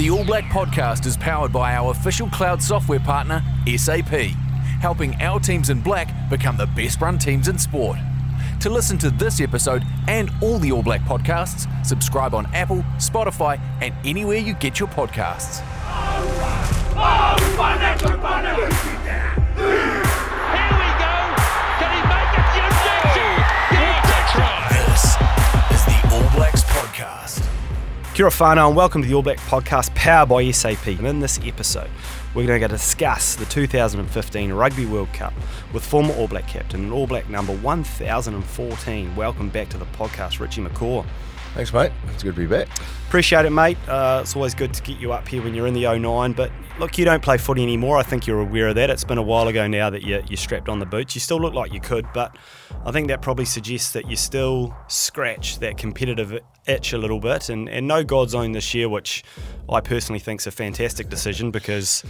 [0.00, 3.44] The All Black podcast is powered by our official cloud software partner,
[3.76, 4.08] SAP,
[4.80, 7.98] helping our teams in black become the best run teams in sport.
[8.60, 13.60] To listen to this episode and all the All Black podcasts, subscribe on Apple, Spotify,
[13.82, 15.60] and anywhere you get your podcasts.
[28.12, 30.84] Kia ora whanau and welcome to the All Black podcast powered by SAP.
[30.88, 31.88] And in this episode,
[32.34, 35.32] we're going to discuss the 2015 Rugby World Cup
[35.72, 39.14] with former All Black captain and All Black number 1014.
[39.14, 41.06] Welcome back to the podcast, Richie McCaw.
[41.54, 41.92] Thanks, mate.
[42.12, 42.68] It's good to be back.
[43.08, 43.76] Appreciate it, mate.
[43.88, 46.32] Uh, it's always good to get you up here when you're in the 09.
[46.32, 47.96] But look, you don't play footy anymore.
[47.96, 48.88] I think you're aware of that.
[48.90, 51.16] It's been a while ago now that you, you strapped on the boots.
[51.16, 52.36] You still look like you could, but
[52.84, 56.38] I think that probably suggests that you still scratch that competitive
[56.70, 57.48] itch a little bit.
[57.48, 59.24] And, and no GODZone this year, which
[59.68, 62.04] I personally think is a fantastic decision because,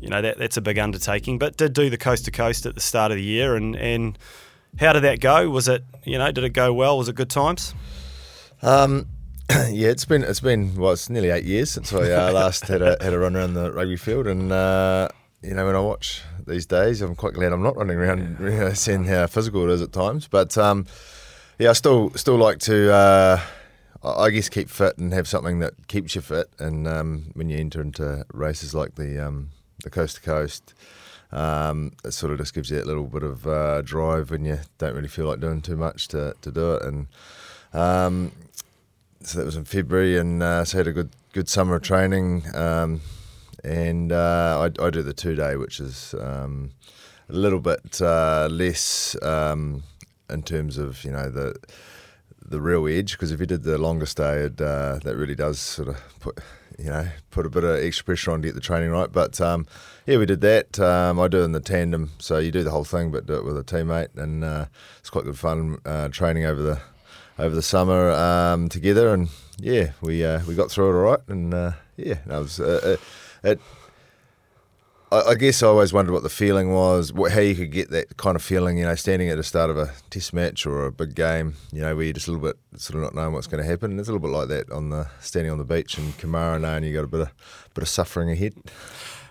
[0.00, 1.38] you know, that, that's a big undertaking.
[1.38, 3.56] But did do the coast to coast at the start of the year.
[3.56, 4.18] And, and
[4.78, 5.50] how did that go?
[5.50, 6.98] Was it, you know, did it go well?
[6.98, 7.74] Was it good times?
[8.62, 9.06] Um,
[9.70, 12.82] yeah, it's been it's been well, it's nearly eight years since I uh, last had
[12.82, 15.08] a had a run around the rugby field, and uh,
[15.40, 18.50] you know when I watch these days, I'm quite glad I'm not running around, you
[18.50, 20.26] know, seeing how physical it is at times.
[20.26, 20.86] But um,
[21.60, 22.92] yeah, I still still like to.
[22.92, 23.40] Uh,
[24.06, 26.50] I I guess keep fit and have something that keeps you fit.
[26.58, 29.50] And um, when you enter into races like the um,
[29.82, 30.74] the coast to coast,
[31.32, 34.60] um, it sort of just gives you that little bit of uh, drive when you
[34.78, 36.82] don't really feel like doing too much to, to do it.
[36.82, 37.06] And
[37.72, 38.32] um,
[39.20, 42.44] so that was in February, and uh, so had a good good summer of training.
[42.54, 43.00] Um,
[43.64, 46.70] and uh, I, I do the two day, which is um,
[47.28, 49.16] a little bit uh, less
[50.28, 51.54] in terms of you know the
[52.48, 55.58] the real edge because if you did the longest day, it, uh, that really does
[55.58, 56.38] sort of put
[56.78, 59.10] you know put a bit of extra pressure on to get the training right.
[59.10, 59.66] But um,
[60.06, 60.78] yeah, we did that.
[60.78, 63.34] Um, I do it in the tandem, so you do the whole thing, but do
[63.34, 64.66] it with a teammate, and uh,
[64.98, 66.80] it's quite good fun uh, training over the
[67.38, 69.12] over the summer um, together.
[69.12, 72.96] And yeah, we uh, we got through it all right, and uh, yeah, was uh,
[73.42, 73.60] it.
[75.12, 77.90] I I guess I always wondered what the feeling was, what, how you could get
[77.90, 80.86] that kind of feeling, you know, standing at the start of a test match or
[80.86, 83.32] a big game, you know, where you're just a little bit sort of not knowing
[83.32, 83.98] what's going to happen.
[83.98, 86.84] It's a little bit like that on the standing on the beach in Kumara knowing
[86.84, 87.32] you got a bit of
[87.74, 88.54] bit of suffering ahead.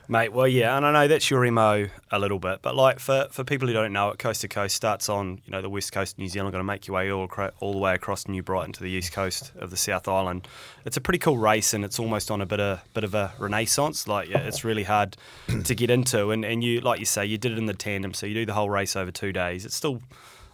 [0.08, 3.28] Mate, well, yeah, and I know that's your mo a little bit, but like for,
[3.32, 5.92] for people who don't know it, Coast to Coast starts on you know the west
[5.92, 7.28] coast of New Zealand, going to make your way all
[7.60, 10.48] all the way across New Brighton to the east coast of the South Island.
[10.86, 13.34] It's a pretty cool race, and it's almost on a bit of bit of a
[13.40, 14.08] renaissance.
[14.08, 15.18] Like yeah, it's really hard
[15.64, 18.14] to get into, and and you like you say, you did it in the tandem,
[18.14, 19.66] so you do the whole race over two days.
[19.66, 20.02] It's still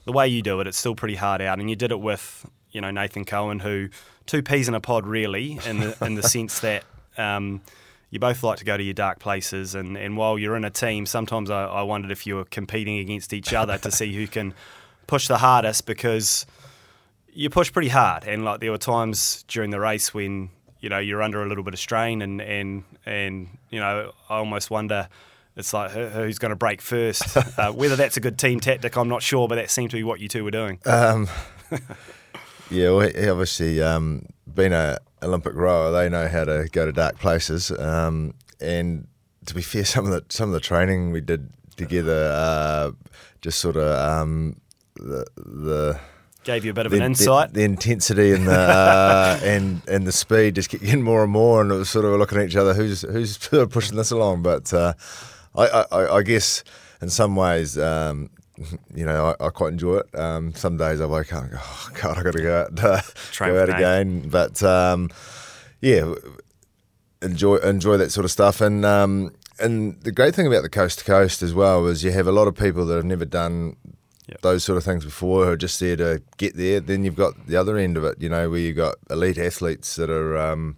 [0.06, 0.68] the way you do it.
[0.68, 3.89] It's still pretty hard out, and you did it with you know Nathan Cohen, who
[4.28, 6.85] two peas in a pod really, in the in the sense that.
[7.18, 7.62] Um,
[8.11, 10.69] you both like to go to your dark places, and, and while you're in a
[10.69, 14.27] team, sometimes I, I wondered if you were competing against each other to see who
[14.27, 14.53] can
[15.07, 16.45] push the hardest because
[17.33, 20.50] you push pretty hard, and like there were times during the race when
[20.81, 24.38] you know you're under a little bit of strain, and and and you know I
[24.38, 25.07] almost wonder.
[25.57, 27.38] It's like who- who's going to break first.
[27.57, 30.03] Uh, whether that's a good team tactic, I'm not sure, but that seemed to be
[30.03, 30.79] what you two were doing.
[30.85, 31.27] Um,
[32.71, 37.19] yeah, well, obviously um, being a Olympic rower, they know how to go to dark
[37.19, 37.71] places.
[37.71, 39.07] Um, and
[39.45, 42.91] to be fair, some of the some of the training we did together, uh,
[43.41, 44.59] just sort of um,
[44.95, 45.99] the the
[46.43, 47.53] Gave you a bit of the, an insight.
[47.53, 51.31] the, the intensity and the uh, and and the speed just kept getting more and
[51.31, 53.38] more, and it was sort of looking at each other, who's who's
[53.69, 54.41] pushing this along.
[54.41, 54.93] But uh,
[55.55, 56.63] I, I I guess
[57.01, 57.77] in some ways.
[57.77, 58.31] Um,
[58.95, 60.16] you know, I, I quite enjoy it.
[60.17, 62.83] Um, some days I wake up and go, oh, God, i got to go out,
[62.83, 63.01] uh,
[63.39, 64.29] go out again.
[64.29, 65.09] But um,
[65.81, 66.13] yeah,
[67.21, 68.61] enjoy enjoy that sort of stuff.
[68.61, 72.11] And um, and the great thing about the coast to coast as well is you
[72.11, 73.77] have a lot of people that have never done
[74.27, 74.41] Yep.
[74.44, 76.79] those sort of things before who are just there to get there.
[76.79, 79.95] Then you've got the other end of it, you know, where you've got elite athletes
[79.97, 80.38] that are.
[80.38, 80.77] Um,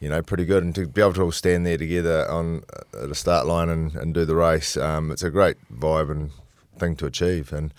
[0.00, 2.62] you know, pretty good, and to be able to all stand there together on
[2.92, 6.30] at a start line and, and do the race, um, it's a great vibe and
[6.78, 7.52] thing to achieve.
[7.52, 7.72] And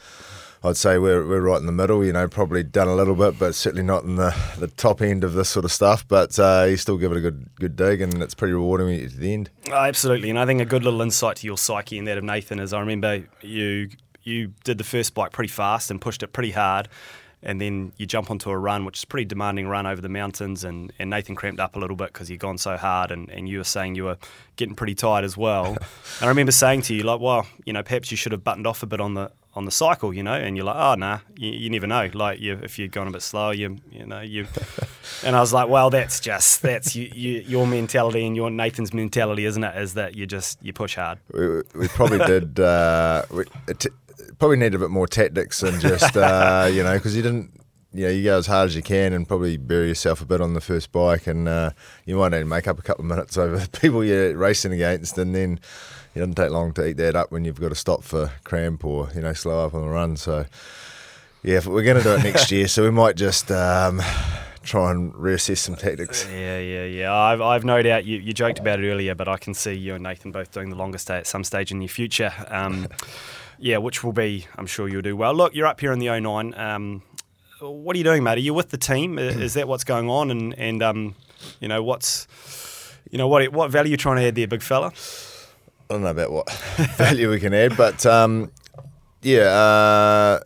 [0.64, 2.04] I'd say we're, we're right in the middle.
[2.04, 5.24] You know, probably done a little bit, but certainly not in the, the top end
[5.24, 6.08] of this sort of stuff.
[6.08, 9.16] But uh, you still give it a good good dig, and it's pretty rewarding to
[9.16, 9.50] the end.
[9.70, 12.24] Oh, absolutely, and I think a good little insight to your psyche and that of
[12.24, 13.90] Nathan is I remember you
[14.24, 16.90] you did the first bike pretty fast and pushed it pretty hard,
[17.46, 20.10] and then you jump onto a run, which is a pretty demanding run over the
[20.10, 23.30] mountains, and, and Nathan cramped up a little bit because he'd gone so hard, and,
[23.30, 24.18] and you were saying you were
[24.56, 25.66] getting pretty tired as well.
[25.68, 25.80] and
[26.22, 28.84] I remember saying to you like, well, you know, perhaps you should have buttoned off
[28.84, 31.50] a bit on the on the cycle, you know, and you're like, oh nah, you,
[31.50, 32.10] you never know.
[32.14, 34.48] Like you, if you're going a bit slower, you you know you.
[35.24, 38.94] and I was like, well, that's just that's you, you, your mentality and your Nathan's
[38.94, 39.78] mentality, isn't it?
[39.78, 41.20] Is that you just you push hard.
[41.32, 42.60] We, we probably did.
[42.60, 43.86] Uh, we, it,
[44.40, 47.62] probably need a bit more tactics and just uh, you know because you didn't.
[47.94, 50.42] You know, you go as hard as you can and probably bury yourself a bit
[50.42, 51.70] on the first bike, and uh,
[52.04, 54.74] you might need to make up a couple of minutes over the people you're racing
[54.74, 55.62] against, and then
[56.14, 58.84] it doesn't take long to eat that up when you've got to stop for cramp
[58.84, 60.18] or you know slow up on the run.
[60.18, 60.46] So
[61.42, 64.02] yeah, we're going to do it next year, so we might just um,
[64.64, 66.28] try and reassess some tactics.
[66.30, 67.14] Yeah, yeah, yeah.
[67.14, 69.94] I've, I've no doubt you, you joked about it earlier, but I can see you
[69.94, 72.34] and Nathan both doing the longest day at some stage in the future.
[72.48, 72.88] Um,
[73.60, 75.34] yeah, which will be, I'm sure you'll do well.
[75.34, 76.54] Look, you're up here in the 09.
[76.56, 77.02] Um,
[77.60, 78.38] what are you doing, mate?
[78.38, 79.18] Are you with the team?
[79.18, 80.30] Is that what's going on?
[80.30, 81.16] And, and um,
[81.60, 82.28] you know, what's,
[83.10, 84.92] you know, what what value are you trying to add there, big fella?
[85.90, 86.52] I don't know about what
[86.98, 88.52] value we can add, but um,
[89.22, 90.40] yeah, uh,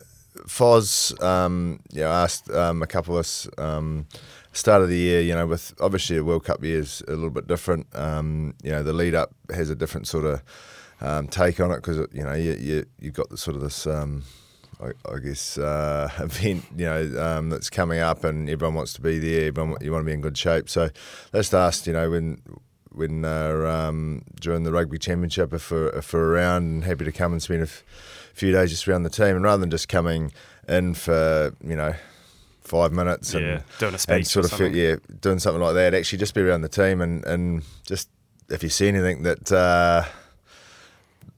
[0.46, 4.06] Foz, um, you know, asked um, a couple of us um,
[4.52, 7.30] start of the year, you know, with obviously a World Cup year is a little
[7.30, 7.86] bit different.
[7.94, 10.42] Um, you know, the lead up has a different sort of
[11.00, 13.86] um, take on it because you know you, you you've got the sort of this.
[13.86, 14.24] Um,
[14.82, 19.00] I, I guess uh, event you know um, that's coming up and everyone wants to
[19.00, 19.48] be there.
[19.48, 20.68] Everyone you want to be in good shape.
[20.68, 20.90] So
[21.32, 22.40] let's ask you know when
[22.92, 27.12] when uh, um, during the rugby championship if we're, if we're around and happy to
[27.12, 27.84] come and spend a f-
[28.34, 30.32] few days just around the team and rather than just coming
[30.68, 31.94] in for you know
[32.60, 35.94] five minutes and, yeah, doing a speech and sort of yeah doing something like that
[35.94, 38.08] actually just be around the team and, and just
[38.48, 40.04] if you see anything that uh,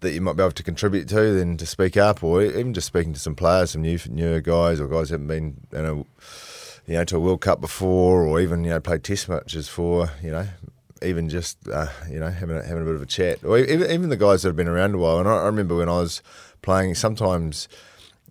[0.02, 2.86] that you might be able to contribute to, then to speak up, or even just
[2.86, 6.06] speaking to some players, some new newer guys, or guys who haven't been you know,
[6.86, 10.10] you know to a World Cup before, or even you know played Test matches for,
[10.22, 10.46] you know,
[11.02, 13.90] even just uh, you know having a, having a bit of a chat, or even,
[13.90, 15.18] even the guys that have been around a while.
[15.18, 16.22] And I, I remember when I was
[16.60, 17.68] playing, sometimes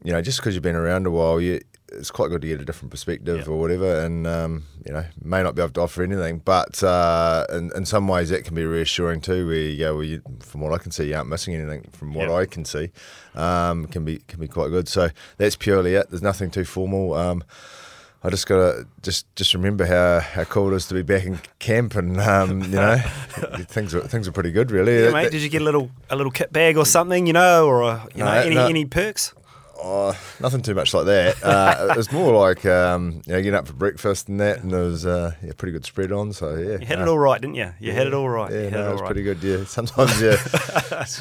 [0.03, 1.62] you know just because you've been around a while, you
[1.92, 3.48] it's quite good to get a different perspective Yep.
[3.48, 7.46] or whatever, and um, you know may not be able to offer anything, but uh,
[7.52, 9.46] in, in some ways that can be reassuring too.
[9.48, 11.90] Where you go, well, you, from what I can see, you aren't missing anything.
[11.92, 12.38] From what Yep.
[12.38, 12.92] I can see,
[13.36, 14.88] um, can be can be quite good.
[14.88, 16.10] So that's purely it.
[16.10, 17.14] There's nothing too formal.
[17.14, 17.44] Um,
[18.24, 21.40] I just gotta just just remember how, how cool it is to be back in
[21.58, 22.98] camp, and um, you know
[23.68, 25.04] things are things are pretty good, really.
[25.06, 27.66] Yeah, mate, did you get a little a little kit bag or something, you know,
[27.66, 28.68] or a, you No, know any no.
[28.68, 29.34] any perks?
[29.83, 31.44] Oh, nothing too much like that.
[31.44, 34.72] Uh, it was more like um, you know, getting up for breakfast and that, and
[34.72, 36.33] there was uh, yeah, pretty good spread on.
[36.33, 37.74] So yeah, You had uh, it all right, didn't you?
[37.80, 38.51] You had it all right.
[38.51, 39.07] Yeah, no, it it was right.
[39.07, 39.44] pretty good.
[39.44, 40.38] Yeah, sometimes yeah,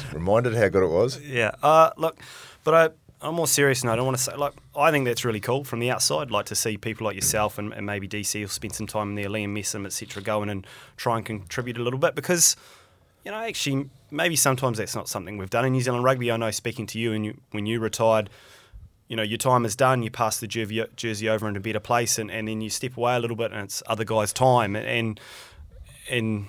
[0.13, 1.19] reminded how good it was.
[1.21, 1.51] Yeah.
[1.63, 2.19] Uh, look,
[2.63, 2.89] but I.
[3.23, 3.93] I'm more serious now.
[3.93, 6.31] I don't want to say like I think that's really cool from the outside.
[6.31, 9.15] Like to see people like yourself and, and maybe DC will spend some time in
[9.15, 10.65] there, Liam Messam, etc., go in and
[10.97, 12.55] try and contribute a little bit because
[13.23, 16.31] you know actually maybe sometimes that's not something we've done in New Zealand rugby.
[16.31, 18.31] I know speaking to you and you, when you retired,
[19.11, 20.03] you know your time is done.
[20.03, 23.13] You pass the jersey, over into a better place, and, and then you step away
[23.17, 25.19] a little bit, and it's other guys' time and
[26.09, 26.47] and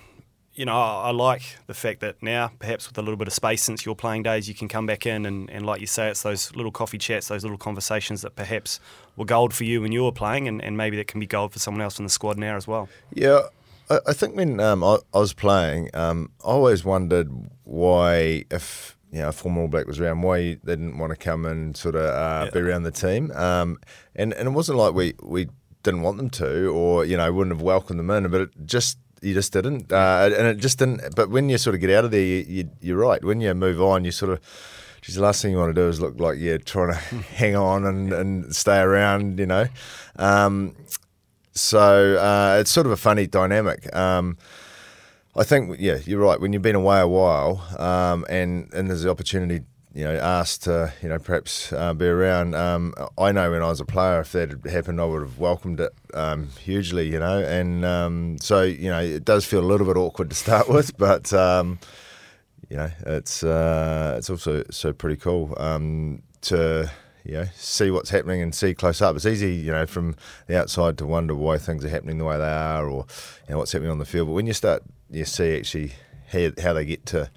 [0.54, 3.32] you know, I, I like the fact that now, perhaps with a little bit of
[3.32, 6.10] space since your playing days, you can come back in and, and like you say,
[6.10, 8.78] it's those little coffee chats, those little conversations that perhaps
[9.16, 11.54] were gold for you when you were playing, and, and maybe that can be gold
[11.54, 12.88] for someone else in the squad now as well.
[13.14, 13.40] Yeah,
[13.88, 17.30] I, I think when um, I, I was playing, um, I always wondered
[17.64, 21.16] why, if you know, a former All Black was around, why they didn't want to
[21.16, 23.30] come and sort of uh, be around the team.
[23.32, 23.78] Um,
[24.16, 25.48] and and it wasn't like we we
[25.82, 28.98] didn't want them to, or you know, wouldn't have welcomed them in, but it just
[29.20, 31.14] you just didn't, uh, and it just didn't.
[31.14, 33.22] But when you sort of get out of there, you, you, you're right.
[33.22, 34.40] When you move on, you sort of.
[35.02, 36.94] Geez, the last thing you want to do is look like you're trying to
[37.34, 39.66] hang on and, and stay around, you know.
[40.14, 40.76] Um,
[41.52, 43.94] so uh, it's sort of a funny dynamic.
[43.94, 44.38] Um,
[45.34, 46.38] I think, yeah, you're right.
[46.40, 50.64] When you've been away a while, um, and and there's the opportunity, you know, asked
[50.64, 52.54] to, you know, perhaps uh, be around.
[52.54, 55.38] Um, I know when I was a player, if that had happened, I would have
[55.38, 57.38] welcomed it um, hugely, you know.
[57.38, 60.96] And um, so, you know, it does feel a little bit awkward to start with,
[60.98, 61.78] but um,
[62.68, 66.90] you know, it's uh, it's also so pretty cool um, to
[67.24, 69.16] you know see what's happening and see close up.
[69.16, 70.14] It's easy, you know, from
[70.46, 73.06] the outside to wonder why things are happening the way they are, or
[73.48, 74.28] you know what's happening on the field.
[74.28, 75.92] But when you start, you see actually
[76.32, 77.30] how, how they get to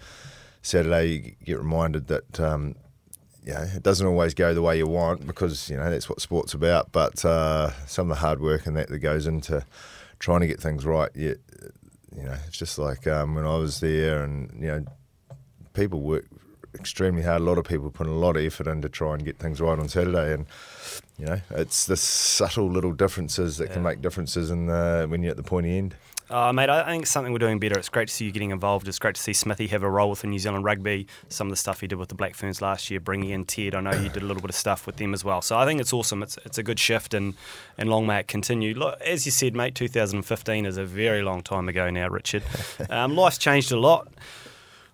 [0.62, 2.40] Saturday, you get reminded that.
[2.40, 2.76] Um,
[3.44, 6.20] you know, it doesn't always go the way you want because you know that's what
[6.20, 6.92] sport's about.
[6.92, 9.64] But uh, some of the hard work and that that goes into
[10.18, 11.36] trying to get things right, you,
[12.16, 14.86] you know, it's just like um, when I was there, and you know,
[15.74, 16.26] people work
[16.74, 17.42] extremely hard.
[17.42, 19.62] A lot of people put a lot of effort in to try and get things
[19.62, 20.48] right on Saturday, and
[21.20, 25.32] you know, it's the subtle little differences that can make differences in the, when you're
[25.32, 25.96] at the pointy end.
[26.30, 27.78] Uh, mate, I think it's something we're doing better.
[27.78, 28.88] It's great to see you getting involved.
[28.88, 31.08] It's great to see Smithy have a role within New Zealand rugby.
[31.30, 33.76] Some of the stuff he did with the Black Ferns last year, bringing in Ted.
[33.76, 35.42] I know you did a little bit of stuff with them as well.
[35.44, 36.24] So I think it's awesome.
[36.24, 37.36] It's it's a good shift, and
[37.78, 38.74] and long may it continue.
[38.74, 42.44] Look, as you said, mate, 2015 is a very long time ago now, Richard.
[42.90, 44.08] Um, life's changed a lot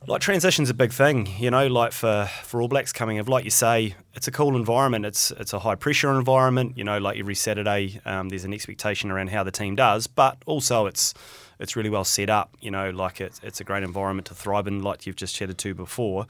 [0.08, 1.68] like transition's a big thing, you know.
[1.68, 5.06] Like for for All Blacks coming of, like you say, it's a cool environment.
[5.06, 6.78] It's it's a high pressure environment.
[6.78, 10.38] You know, like every Saturday, um, there's an expectation around how the team does, but
[10.46, 11.14] also it's
[11.60, 12.56] it's really well set up.
[12.60, 15.58] You know, like it's it's a great environment to thrive in, like you've just chatted
[15.60, 16.26] to before.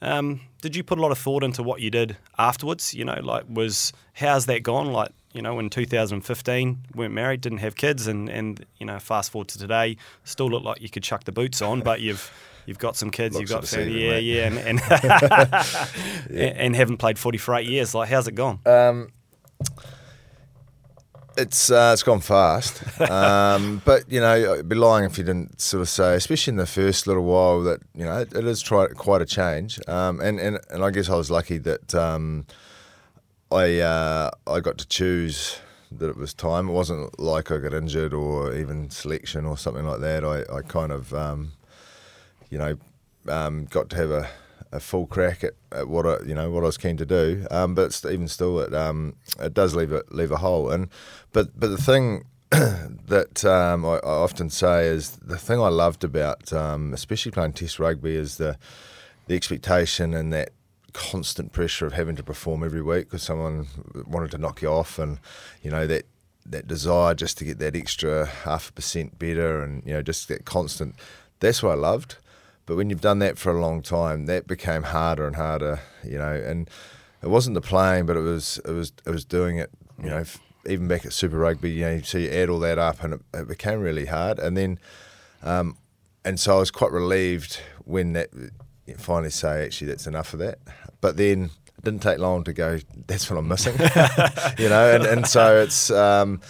[0.00, 2.94] Um, did you put a lot of thought into what you did afterwards?
[2.94, 4.92] You know, like was how's that gone?
[4.92, 9.32] Like you know, in 2015, weren't married, didn't have kids, and and you know, fast
[9.32, 12.30] forward to today, still look like you could chuck the boots on, but you've
[12.68, 14.80] you've got some kids, Looks you've got family, yeah, yeah, and
[16.30, 17.94] and, and haven't played footy for eight years.
[17.94, 18.60] Like, how's it gone?
[18.66, 19.10] Um,
[21.38, 25.60] it's uh, it's gone fast, um, but you know, I'd be lying if you didn't
[25.60, 28.60] sort of say, especially in the first little while, that you know it, it is
[28.60, 29.80] try, quite a change.
[29.88, 32.44] Um, and, and and I guess I was lucky that um,
[33.50, 35.58] I uh, I got to choose
[35.90, 36.68] that it was time.
[36.68, 40.22] It wasn't like I got injured or even selection or something like that.
[40.22, 41.52] I I kind of um,
[42.50, 42.76] you know
[43.28, 44.28] um, got to have a,
[44.72, 47.46] a full crack at, at what I you know what I was keen to do.
[47.50, 50.70] Um, but even still, it um, it does leave a leave a hole.
[50.70, 50.88] And
[51.32, 56.04] but but the thing that um, I, I often say is the thing I loved
[56.04, 58.56] about um, especially playing Test rugby is the
[59.26, 60.50] the expectation and that
[60.94, 63.66] constant pressure of having to perform every week because someone
[64.06, 65.18] wanted to knock you off, and
[65.62, 66.06] you know that
[66.46, 70.28] that desire just to get that extra half a percent better, and you know just
[70.28, 70.94] that constant.
[71.40, 72.16] That's what I loved.
[72.68, 75.80] But when you've done that for a long time, that became harder and harder.
[76.04, 76.68] You know, and
[77.22, 79.70] it wasn't the playing, but it was it was it was doing it.
[80.00, 82.78] You know, f- even back at Super Rugby, you know, so you add all that
[82.78, 84.38] up, and it, it became really hard.
[84.38, 84.78] And then
[85.42, 85.78] um,
[86.26, 88.28] and so I was quite relieved when that
[88.84, 90.58] you finally say actually that's enough of that.
[91.00, 91.48] But then
[91.78, 92.78] it didn't take long to go.
[93.06, 93.74] That's what I'm missing,
[94.58, 94.94] you know.
[94.94, 96.40] And, and so it's um,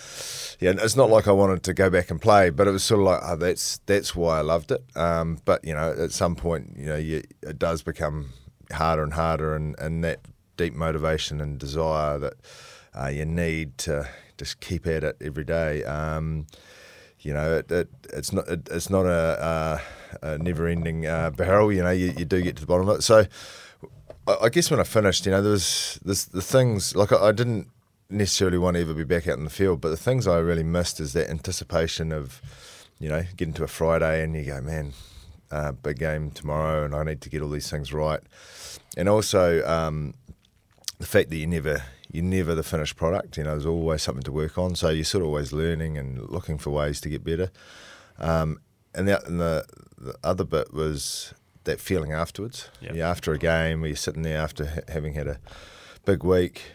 [0.61, 3.01] yeah, it's not like I wanted to go back and play, but it was sort
[3.01, 4.83] of like oh, that's that's why I loved it.
[4.97, 8.31] Um, but you know, at some point, you know, you, it does become
[8.73, 10.21] harder and harder, and, and that
[10.57, 12.35] deep motivation and desire that
[12.95, 15.85] uh, you need to just keep at it every day.
[15.85, 16.47] Um,
[17.21, 19.81] you know, it, it it's not it, it's not a,
[20.23, 21.73] a, a never-ending uh, barrel.
[21.73, 23.03] You know, you, you do get to the bottom of it.
[23.03, 23.27] So,
[24.29, 27.33] I, guess when I finished, you know, there was this the things like I, I
[27.33, 27.69] didn't
[28.11, 30.63] necessarily want to ever be back out in the field, but the things I really
[30.63, 32.41] missed is that anticipation of,
[32.99, 34.93] you know, getting to a Friday and you go, man,
[35.51, 38.21] uh, big game tomorrow, and I need to get all these things right,
[38.97, 40.15] and also um,
[40.99, 43.37] the fact that you never you're never the finished product.
[43.37, 44.75] You know, there's always something to work on.
[44.75, 47.51] So you're sort of always learning and looking for ways to get better.
[48.19, 48.61] Um,
[48.95, 49.67] and, the, and the
[49.99, 51.35] the other bit was
[51.69, 52.69] that feeling afterwards.
[52.81, 52.95] Yep.
[52.95, 55.39] Yeah, after a game, where you're sitting there after ha- having had a
[56.05, 56.73] big week.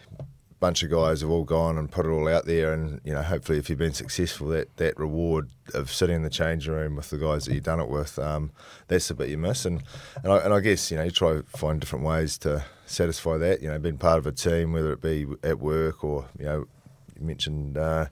[0.60, 3.20] Bunch of guys have all gone and put it all out there, and you know,
[3.20, 7.10] hopefully, if you've been successful, that that reward of sitting in the changing room with
[7.10, 8.50] the guys that you've done it with, um,
[8.88, 9.66] that's the bit you miss.
[9.66, 9.82] And
[10.22, 13.36] and I, and I guess you know, you try to find different ways to satisfy
[13.38, 13.60] that.
[13.60, 16.64] You know, being part of a team, whether it be at work or you know,
[17.18, 18.06] you mentioned uh,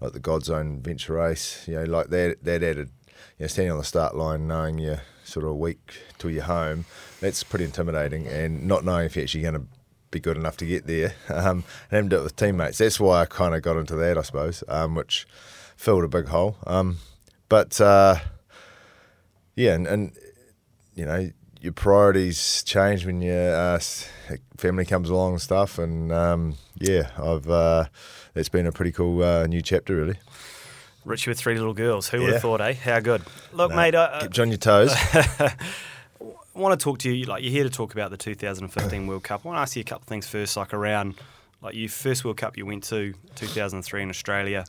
[0.00, 1.66] like the GODZone Adventure Race.
[1.66, 2.90] You know, like that that added,
[3.38, 6.44] you know, standing on the start line, knowing you're sort of a week till you're
[6.44, 6.84] home,
[7.20, 8.26] that's pretty intimidating.
[8.26, 9.66] And not knowing if you're actually going to
[10.10, 12.78] be good enough to get there, um, and having to do it with teammates.
[12.78, 15.26] That's why I kind of got into that, I suppose, um, which
[15.76, 16.56] filled a big hole.
[16.66, 16.98] Um,
[17.48, 18.16] but uh,
[19.54, 20.12] yeah, and, and
[20.94, 21.30] you know
[21.60, 23.80] your priorities change when your uh,
[24.56, 25.78] family comes along and stuff.
[25.78, 27.86] And um, yeah, I've uh,
[28.34, 30.18] it's been a pretty cool uh, new chapter, really.
[31.06, 32.08] Richie with three little girls.
[32.08, 32.32] Who would Yeah.
[32.34, 32.74] have thought, eh?
[32.74, 33.22] How good.
[33.52, 34.92] Look, No, mate, I, Keep you on your toes.
[34.94, 35.54] I
[36.54, 37.26] want to talk to you.
[37.26, 39.42] Like you're here to talk about the 2015 World Cup.
[39.44, 41.14] I want to ask you a couple of things first, like around
[41.62, 44.64] like your first World Cup you went to 2003 in Australia.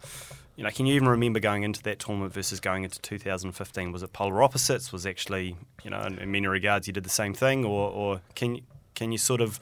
[0.55, 3.91] You know, can you even remember going into that tournament versus going into 2015?
[3.91, 4.91] Was it polar opposites?
[4.91, 8.21] Was actually, you know, in, in many regards, you did the same thing, or, or
[8.35, 8.61] can you
[8.95, 9.59] can you sort of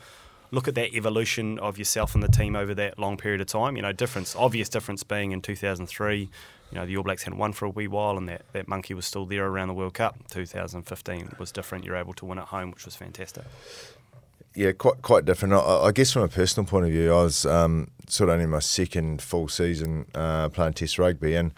[0.56, 3.76] look at that evolution of yourself and the team over that long period of time?
[3.76, 6.18] You know, difference, obvious difference being in 2003.
[6.22, 6.30] You
[6.72, 9.06] know, the All Blacks hadn't won for a wee while, and that, that monkey was
[9.06, 10.18] still there around the World Cup.
[10.32, 11.84] 2015 was different.
[11.84, 13.44] You're able to win at home, which was fantastic.
[14.56, 15.54] Yeah, quite quite different.
[15.54, 18.46] I, I guess from a personal point of view, I was um, sort of only
[18.46, 21.52] my second full season uh, playing Test rugby, and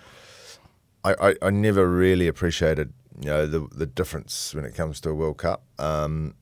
[1.04, 5.10] I, I, I never really appreciated you know the the difference when it comes to
[5.10, 5.62] a World Cup.
[5.78, 6.34] Um,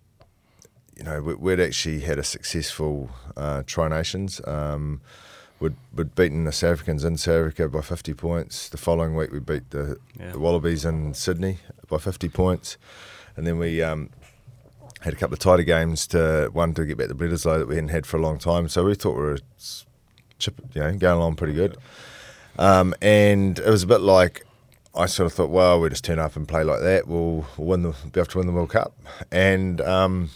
[0.96, 4.42] you know, we, we'd actually had a successful uh, Tri Nations.
[4.48, 5.02] Um,
[5.60, 8.70] we'd, we'd beaten the South Africans in South Africa by 50 points.
[8.70, 10.32] The following week, we beat the, Yeah.
[10.32, 11.60] the Wallabies in Sydney
[11.90, 12.78] by 50 points.
[13.36, 14.10] And then we um,
[15.02, 17.75] had a couple of tighter games to one to get back the Bledisloe that we
[17.75, 18.70] hadn't had for a long time.
[18.70, 19.40] So we thought we were
[20.40, 21.78] chip, you know, going along pretty good.
[22.58, 24.46] Um, and it was a bit like
[24.98, 27.06] I sort of thought, well, we just turn up and play like that.
[27.06, 28.94] We'll, we'll win the, be able to win the World Cup.
[29.30, 30.30] And um,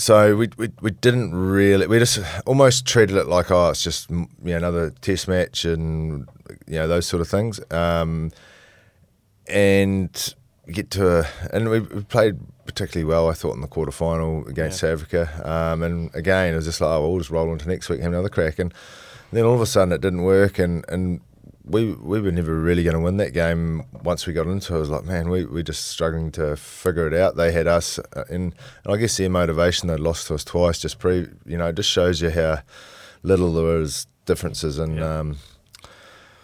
[0.00, 4.08] so we, we we didn't really we just almost treated it like oh it's just
[4.10, 6.26] you know another test match and
[6.66, 7.60] you know those sort of things.
[7.70, 8.32] Um,
[9.46, 10.34] and
[10.70, 14.46] get to a, and we, we played particularly well I thought in the quarter final
[14.46, 15.28] against South Africa.
[15.44, 18.12] Um, and again it was just like oh we'll just roll into next week have
[18.12, 18.58] another crack.
[18.58, 18.72] And
[19.32, 21.20] then all of a sudden it didn't work and and
[21.70, 23.84] we we were never really going to win that game.
[24.02, 27.06] Once we got into it, I was like, man, we we're just struggling to figure
[27.06, 27.36] it out.
[27.36, 28.52] They had us, uh, in,
[28.84, 31.90] and I guess their motivation they'd lost to us twice just pre, you know, just
[31.90, 32.60] shows you how
[33.22, 35.18] little there is differences in Yeah.
[35.20, 35.36] um,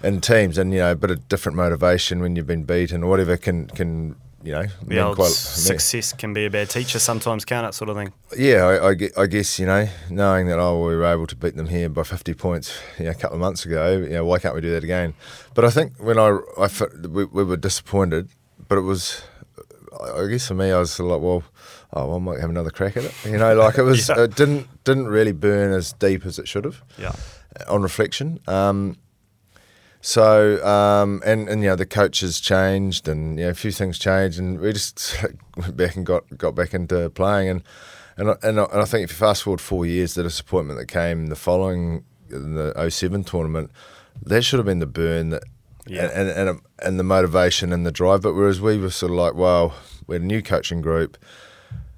[0.02, 3.10] in teams, and you know, a bit of different motivation when you've been beaten or
[3.10, 4.16] whatever can can
[4.46, 7.74] you know The old quite- success can be a bad teacher sometimes, can't it?
[7.74, 8.12] Sort of thing.
[8.38, 11.56] yeah, I, I I guess you know, knowing that oh we were able to beat
[11.56, 14.38] them here by fifty points, you know, a couple of months ago, you know, why
[14.38, 15.14] can't we do that again?
[15.54, 16.68] But I think when I, I
[17.08, 18.28] we, we were disappointed,
[18.68, 19.22] but it was,
[20.00, 21.42] I I guess for me, I was like, well,
[21.92, 24.22] oh, well, I might have another crack at it, you know, like it was, Yeah.
[24.24, 27.12] it didn't didn't really burn as deep as it should have Yeah.
[27.68, 28.38] on reflection.
[28.46, 28.96] Um,
[30.06, 30.60] so
[31.24, 34.60] and and you know the coaches changed and you know a few things changed and
[34.60, 35.16] we just
[35.56, 37.62] went back and got got back into playing and
[38.16, 40.78] and I- and I, and I think if you fast forward four years, the disappointment
[40.78, 43.70] that came the following in the 07 tournament,
[44.24, 45.42] that should have been the burn that.
[45.88, 46.04] Yeah.
[46.14, 49.18] And, and and and the motivation and the drive, but whereas we were sort of
[49.18, 49.74] like, well,
[50.06, 51.18] we had a new coaching group.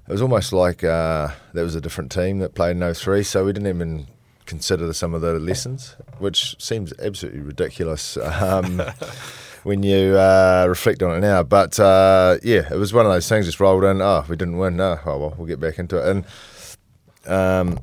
[0.07, 3.45] It was almost like uh, there was a different team that played in 03, so
[3.45, 4.07] we didn't even
[4.49, 8.81] consider some of the lessons, which seems absolutely ridiculous um,
[9.63, 11.43] when you uh, reflect on it now.
[11.43, 14.01] But uh, yeah, it was one of those things just rolled in.
[14.01, 14.75] Oh, we didn't win.
[14.75, 16.09] No, oh well, we'll get back into it.
[16.09, 16.25] And
[17.31, 17.79] um,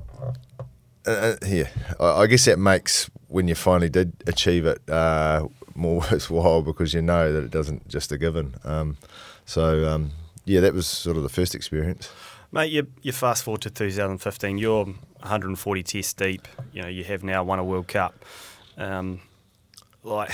[1.07, 1.69] uh, uh, yeah,
[2.01, 5.47] I, I guess that makes when you finally did achieve it uh,
[5.77, 8.57] more worthwhile because you know that it doesn't just a given.
[8.65, 8.97] Um,
[9.45, 10.11] so um,
[10.45, 12.11] yeah, that was sort of the first experience.
[12.57, 14.57] Mate, you, you fast forward to 2015.
[14.57, 16.49] You're 140 tests deep.
[16.73, 18.25] You know you have now won a World Cup.
[18.79, 19.21] Um,
[20.03, 20.31] like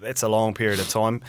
[0.00, 1.20] that's a long period of time.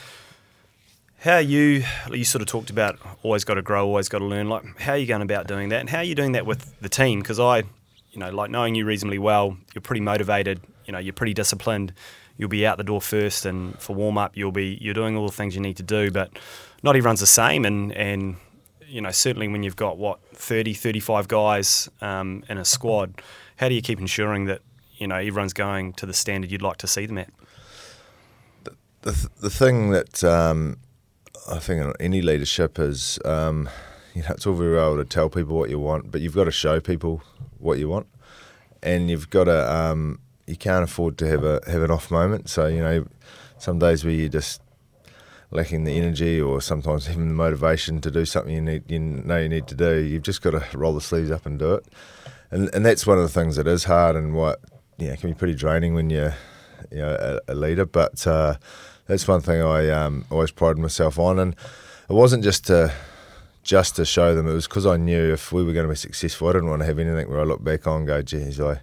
[1.17, 1.84] How you?
[2.12, 4.49] You sort of talked about always got to grow, always got to learn.
[4.49, 6.80] Like how are you going about doing that, and how are you doing that with
[6.80, 7.21] the team?
[7.21, 7.63] Because I,
[8.12, 10.62] you know, like knowing you reasonably well, you're pretty motivated.
[10.86, 11.91] You know, you're pretty disciplined.
[12.38, 15.26] You'll be out the door first, and for warm up, you'll be you're doing all
[15.26, 16.12] the things you need to do.
[16.12, 16.38] But
[16.84, 18.36] not everyone's the same, and and
[18.93, 23.21] you know, certainly when you've got what 30, 35 guys um, in a squad,
[23.58, 24.62] how do you keep ensuring that
[24.97, 27.29] you know everyone's going to the standard you'd like to see them at?
[29.03, 30.77] the th- the thing that um,
[31.49, 33.69] I think in any leadership is, um,
[34.13, 36.45] you know, it's all very well to tell people what you want, but you've got
[36.45, 37.21] to show people
[37.60, 38.08] what you want,
[38.82, 39.73] and you've got to.
[39.73, 42.49] Um, you can't afford to have a have an off moment.
[42.49, 43.06] So you know,
[43.58, 44.62] some days where you just
[45.53, 49.37] lacking the energy or sometimes even the motivation to do something you need you know
[49.37, 49.99] you need to do.
[49.99, 51.85] You've just got to roll the sleeves up and do it,
[52.51, 54.59] and and that's one of the things that is hard and what
[54.97, 56.35] you know can be pretty draining when you're
[56.91, 57.85] you know a, a leader.
[57.85, 58.55] But uh,
[59.05, 61.55] that's one thing I um, always prided myself on, and
[62.09, 62.91] it wasn't just to
[63.61, 64.47] just to show them.
[64.47, 66.81] It was because I knew if we were going to be successful, I didn't want
[66.81, 68.81] to have anything where I look back on and go, geez, I.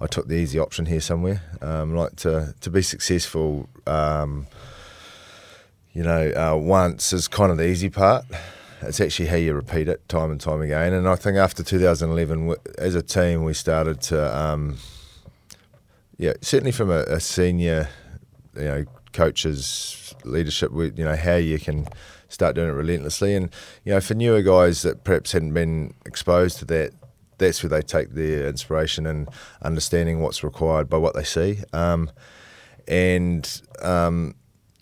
[0.00, 1.40] I took the easy option here somewhere.
[1.62, 4.48] Um, like to to be successful, um,
[5.94, 8.24] you know, uh, once is kind of the easy part.
[8.82, 10.92] It's actually how you repeat it time and time again.
[10.92, 14.76] And I think after 2011, as a team, we started to, um,
[16.18, 17.88] yeah, certainly from a, a senior,
[18.54, 21.86] you know, coaches leadership, you know, how you can
[22.28, 23.34] start doing it relentlessly.
[23.34, 23.50] And
[23.84, 26.92] you know, for newer guys that perhaps hadn't been exposed to that,
[27.38, 29.28] that's where they take their inspiration and
[29.62, 31.60] understanding what's required by what they see.
[31.72, 32.10] Um,
[32.86, 34.34] and um,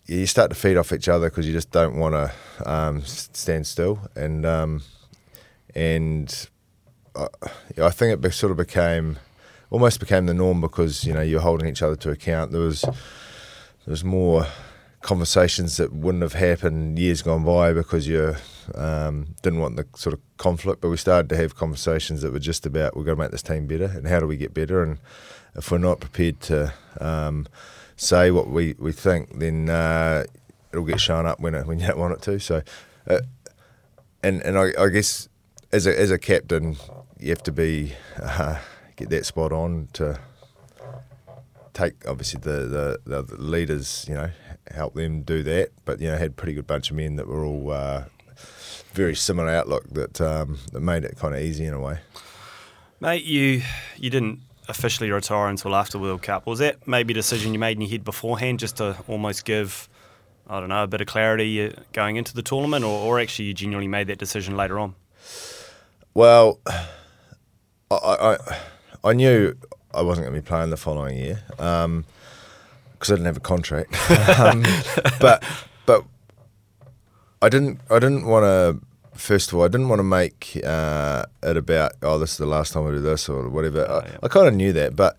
[0.05, 3.65] you start to feed off each other because you just don't want to um, stand
[3.65, 3.99] still.
[4.15, 4.83] And um,
[5.75, 6.49] and
[7.15, 7.27] I,
[7.81, 9.17] I think it be, sort of became
[9.69, 12.51] almost became the norm because you know you're holding each other to account.
[12.51, 12.91] There was there
[13.91, 14.45] was more
[15.01, 18.35] conversations that wouldn't have happened years gone by because you
[18.75, 20.81] um, didn't want the sort of conflict.
[20.81, 23.43] But we started to have conversations that were just about we've got to make this
[23.43, 24.83] team better and how do we get better.
[24.83, 24.99] And
[25.55, 27.47] if we're not prepared to um,
[27.95, 30.25] say what we, we think, then uh,
[30.71, 32.39] it'll get shown up when it, when you don't want it to.
[32.39, 32.61] So,
[33.07, 33.21] uh,
[34.21, 35.29] and and I, I guess
[35.71, 36.77] as a as a captain,
[37.19, 38.59] you have to be uh,
[38.95, 40.19] get that spot on to
[41.73, 44.29] take obviously the, the, the leaders, you know,
[44.71, 45.71] help them do that.
[45.85, 48.05] But you know, had a pretty good bunch of men that were all uh,
[48.93, 51.99] very similar outlook that um, that made it kind of easy in a way.
[52.99, 53.61] Mate, you
[53.97, 56.45] you didn't officially retire until after World Cup.
[56.45, 59.89] Was that maybe a decision you made in your head beforehand, just to almost give,
[60.47, 63.45] I don't know, a bit of clarity uh, going into the tournament, or, or actually
[63.45, 64.95] you genuinely made that decision later on?
[66.13, 66.59] Well,
[67.91, 68.59] I I,
[69.03, 69.55] I knew
[69.93, 72.05] I wasn't going to be playing the following year because um,
[73.01, 73.93] I didn't have a contract.
[74.39, 74.63] um,
[75.19, 75.43] but
[75.85, 76.03] but
[77.41, 78.85] I didn't I didn't want to.
[79.15, 82.45] First of all, I didn't want to make uh, it about oh this is the
[82.45, 83.85] last time I do this or whatever.
[83.89, 84.17] Oh, I, yeah.
[84.23, 85.17] I kind of knew that, but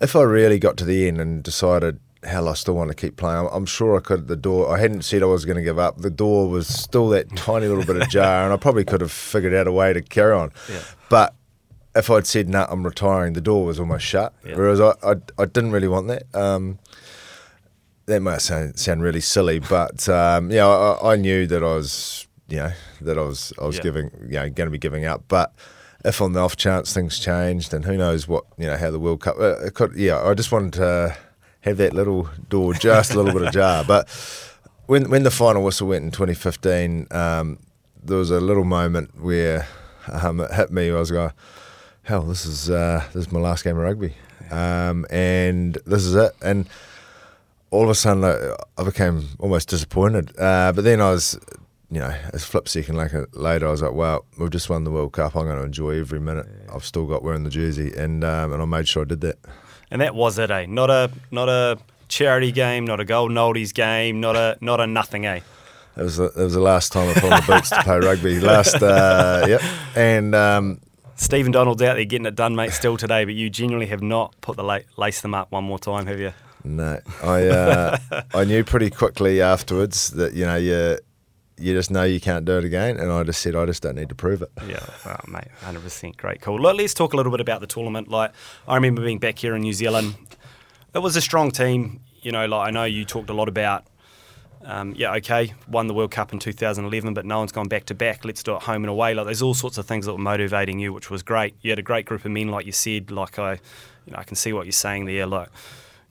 [0.00, 3.16] if I really got to the end and decided hell I still want to keep
[3.16, 4.20] playing, I'm, I'm sure I could.
[4.20, 5.98] at The door I hadn't said I was going to give up.
[5.98, 9.54] The door was still that tiny little bit ajar, and I probably could have figured
[9.54, 10.50] out a way to carry on.
[10.70, 10.82] Yeah.
[11.10, 11.34] But
[11.94, 14.34] if I'd said no, I'm retiring, the door was almost shut.
[14.44, 14.56] Yeah.
[14.56, 16.24] Whereas I, I, I didn't really want that.
[16.34, 16.78] Um,
[18.06, 22.26] that might sound, sound really silly, but um, yeah, I, I knew that I was,
[22.54, 23.82] you know, that I was, I was Yeah.
[23.82, 25.24] giving, you know, going to be giving up.
[25.28, 25.52] But
[26.04, 28.98] if on the off chance things changed, and who knows what, you know, how the
[29.00, 31.16] World Cup, uh, it could, yeah, I just wanted to
[31.62, 33.84] have that little door just a little bit ajar.
[33.84, 34.08] But
[34.86, 37.58] when when the final whistle went in 2015, um,
[38.04, 39.66] there was a little moment where
[40.12, 40.90] um, it hit me.
[40.90, 41.32] I was going,
[42.02, 44.14] hell, this is uh, this is my last game of rugby,
[44.50, 46.32] um, and this is it.
[46.42, 46.68] And
[47.70, 48.38] all of a sudden, like,
[48.78, 50.38] I became almost disappointed.
[50.38, 51.36] Uh, but then I was,
[51.94, 54.90] you know, a flip second like later, I was like, well, we've just won the
[54.90, 55.36] World Cup.
[55.36, 56.46] I'm going to enjoy every minute.
[56.74, 59.38] I've still got wearing the jersey, and um, and I made sure I did that.
[59.92, 60.66] And that was it, eh?
[60.66, 61.78] Not a not a
[62.08, 65.40] charity game, not a golden oldies game, not a not a nothing, eh?
[65.96, 67.98] It was the, it was the last time I put on the boots to play
[68.00, 68.40] rugby.
[68.40, 69.62] Last, uh, yep,
[69.94, 70.34] and.
[70.34, 70.80] Um,
[71.16, 74.34] Stephen Donald's out there getting it done, mate, still today, but you genuinely have not
[74.40, 76.32] put the la- lace them up one more time, have you?
[76.64, 77.98] No, I uh,
[78.34, 80.98] I knew pretty quickly afterwards that you know you
[81.58, 83.94] you just know you can't do it again, and I just said I just don't
[83.94, 84.50] need to prove it.
[84.66, 86.60] Yeah, oh, mate, hundred percent, great, cool.
[86.60, 88.08] Look, let's talk a little bit about the tournament.
[88.08, 88.32] Like,
[88.66, 90.16] I remember being back here in New Zealand.
[90.94, 92.00] It was a strong team.
[92.22, 93.84] You know, like I know you talked a lot about.
[94.64, 97.94] Um, yeah, okay, won the World Cup in 2011, but no one's gone back to
[97.94, 98.24] back.
[98.24, 99.12] Let's do it home and away.
[99.12, 101.54] Like, there's all sorts of things that were motivating you, which was great.
[101.60, 103.10] You had a great group of men, like you said.
[103.10, 103.52] Like I,
[104.06, 105.26] you know, I can see what you're saying there.
[105.26, 105.48] Like,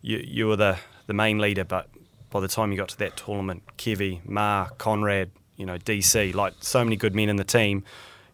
[0.01, 0.77] you you were the
[1.07, 1.89] the main leader, but
[2.33, 6.55] by the time you got to that tournament, Kevy, Ma, Conrad, you know, DC, like
[6.61, 7.83] so many good men in the team.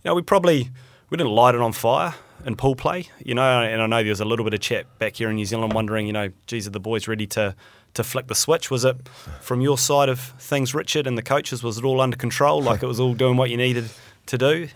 [0.03, 0.69] You know, we probably
[1.09, 4.11] we didn't light it on fire in pool play, you know, and I know there
[4.11, 6.65] was a little bit of chat back here in New Zealand wondering, you know, geez,
[6.65, 7.55] are the boys ready to
[7.95, 8.71] to flick the switch?
[8.71, 8.95] Was it
[9.41, 11.61] from your side of things, Richard, and the coaches?
[11.61, 12.61] Was it all under control?
[12.61, 13.89] Like it was all doing what you needed
[14.27, 14.69] to do?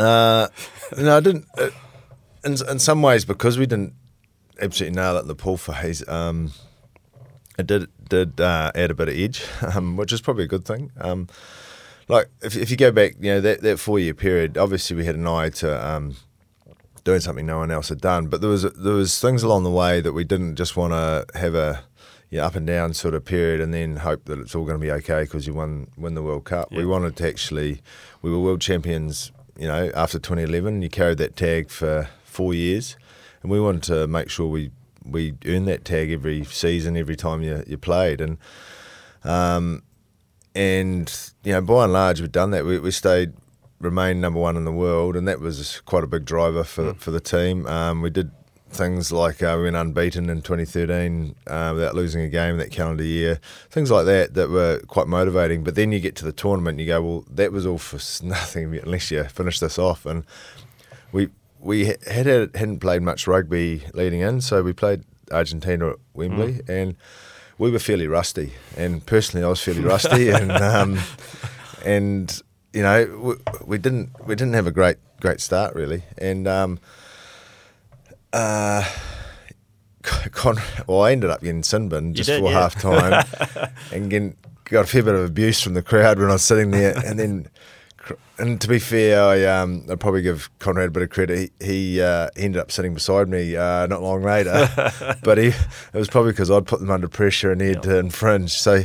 [0.00, 0.48] Uh,
[0.98, 1.46] no, I didn't.
[1.56, 1.70] Uh,
[2.44, 3.94] in in some ways, because we didn't
[4.60, 6.52] absolutely nail it the pool phase, um,
[7.58, 10.64] it did did uh, add a bit of edge, um, which is probably a good
[10.64, 10.90] thing.
[11.00, 11.28] Um,
[12.08, 15.04] like if if you go back, you know that that four year period, obviously we
[15.04, 15.86] had an eye to.
[15.86, 16.16] Um,
[17.04, 19.72] Doing something no one else had done, but there was there was things along the
[19.72, 21.82] way that we didn't just want to have a
[22.32, 24.82] yeah, up and down sort of period, and then hope that it's all going to
[24.82, 26.72] be okay because you won win the World Cup.
[26.72, 27.82] We wanted to actually,
[28.22, 29.32] we were world champions.
[29.58, 32.96] You know, after 2011, you carried that tag for four years,
[33.42, 34.70] and we wanted to make sure we
[35.04, 38.38] we earned that tag every season, every time you you played, and
[39.24, 39.82] um,
[40.54, 42.64] and you know, by and large, we've done that.
[42.64, 43.34] We we stayed
[43.80, 47.10] remained number one in the world, and that was quite a big driver for for
[47.10, 47.66] the team.
[47.66, 48.30] Um, we did
[48.72, 53.04] things like uh, we went unbeaten in 2013 uh, without losing a game that calendar
[53.04, 53.38] year.
[53.70, 55.62] Things like that that were quite motivating.
[55.62, 57.96] But then you get to the tournament, and you go, well, that was all for
[58.24, 60.06] nothing unless you finish this off.
[60.06, 60.24] And
[61.12, 61.28] we
[61.62, 66.60] we ha- had hadn't played much rugby leading in, so we played Argentina at Wembley,
[66.68, 66.96] and
[67.58, 68.52] we were fairly rusty.
[68.76, 70.98] And personally, I was fairly rusty, and um,
[71.84, 76.48] and you know we, we didn't we didn't have a great great start really, and
[76.48, 76.80] um,
[78.32, 78.84] uh,
[80.02, 82.60] Con- well, I ended up getting sin bin just did, before yeah.
[82.60, 86.32] half time, and getting, got a fair bit of abuse from the crowd when I
[86.32, 87.48] was sitting there, and then.
[88.38, 91.52] And to be fair, I um, I'd probably give Conrad a bit of credit.
[91.60, 94.68] He he, uh, ended up sitting beside me uh, not long later,
[95.22, 95.54] but he it
[95.94, 98.52] was probably because I'd put them under pressure and he had to infringe.
[98.52, 98.84] So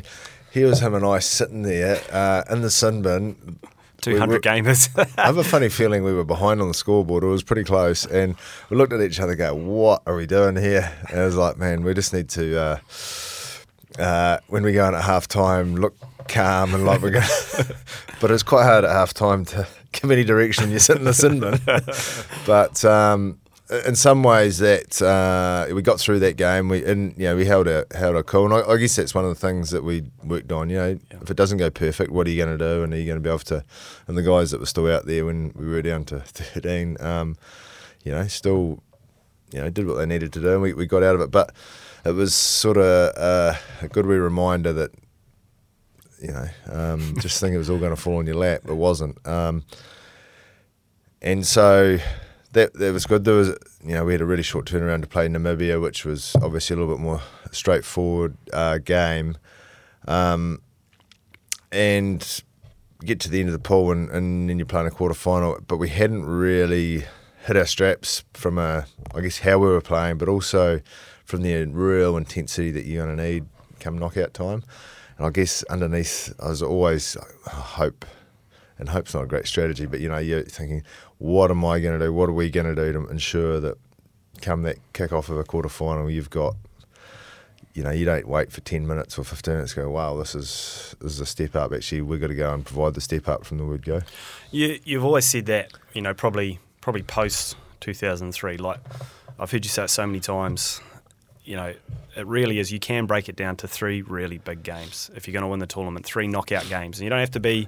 [0.52, 3.60] here was him and I sitting there uh, in the sin bin.
[4.06, 4.90] We 200 were- gamers.
[5.18, 7.24] I have a funny feeling we were behind on the scoreboard.
[7.24, 8.36] It was pretty close, and
[8.70, 11.36] we looked at each other, and go, "What are we doing here?" And I was
[11.36, 12.80] like, "Man, we just need to."
[13.98, 15.96] Uh, when we go in at half time, look
[16.28, 17.26] calm and like we're going.
[18.22, 20.72] but it's quite hard at half time to give any direction.
[20.72, 21.60] You sit in the sin bin.
[22.46, 23.40] but um,
[23.86, 26.70] in some ways that uh, we got through that game.
[26.70, 28.46] We and you know we held a held our cool.
[28.46, 30.70] And I, I guess that's one of the things that we worked on.
[30.70, 32.84] You know, if it doesn't go perfect, what are you going to do?
[32.84, 33.64] And are you going to be able to?
[34.08, 37.38] And the guys that were still out there when we were down to thirteen, um,
[38.04, 38.84] you know, still,
[39.52, 41.32] you know, did what they needed to do, and we, we got out of it.
[41.32, 41.54] But
[42.10, 44.92] it was sort of uh, a good wee reminder that.
[46.20, 48.62] You know, um, just think it was all going to fall on your lap.
[48.68, 49.26] It wasn't.
[49.28, 49.64] Um,
[51.22, 52.00] and so
[52.54, 53.24] that that was good.
[53.24, 53.50] There was,
[53.84, 56.80] you know, we had a really short turnaround to play Namibia, which was obviously a
[56.80, 59.38] little bit more straightforward uh, game,
[60.08, 60.62] um,
[61.72, 62.44] and
[63.06, 65.60] get to the end of the pool and, and then you're playing a quarter final.
[65.68, 67.06] But we hadn't really
[67.46, 70.82] hit our straps from a, I guess, how we were playing, but also
[71.28, 73.46] from the real intensity that you're going to need
[73.80, 74.64] come knockout time.
[75.18, 78.06] And I guess underneath, I was always I hope
[78.80, 80.84] and hope's not a great strategy, but you know, you're thinking,
[81.18, 82.14] what am I going to do?
[82.14, 83.78] What are we going to do to ensure that
[84.42, 86.56] come that kick off of a quarter final, you've got,
[87.74, 90.96] you know, you don't wait for 10 minutes or 15 minutes go, wow, this is
[91.02, 91.74] this is a step up.
[91.74, 94.02] Actually, we've got to go and provide the step up from the word go.
[94.52, 98.58] You, you've always said that, you know, probably probably post 2003.
[98.58, 98.80] Like,
[99.40, 100.80] I've heard you say it so many times.
[101.48, 101.74] You know,
[102.16, 102.72] it really is.
[102.72, 105.60] You can break it down to three really big games if you're going to win
[105.60, 106.06] the tournament.
[106.06, 107.68] Three knockout games, and you don't have to be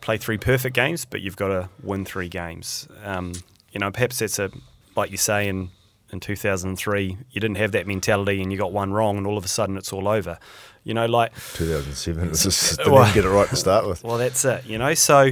[0.00, 2.86] play three perfect games, but you've got to win three games.
[3.02, 3.32] Um,
[3.72, 4.50] you know, perhaps that's a
[4.94, 5.70] like you say in
[6.10, 9.44] in 2003, you didn't have that mentality and you got one wrong, and all of
[9.44, 10.38] a sudden it's all over.
[10.84, 14.04] You know, like 2007, it's just didn't well, get it right to start with.
[14.04, 14.66] Well, that's it.
[14.66, 15.30] You know, so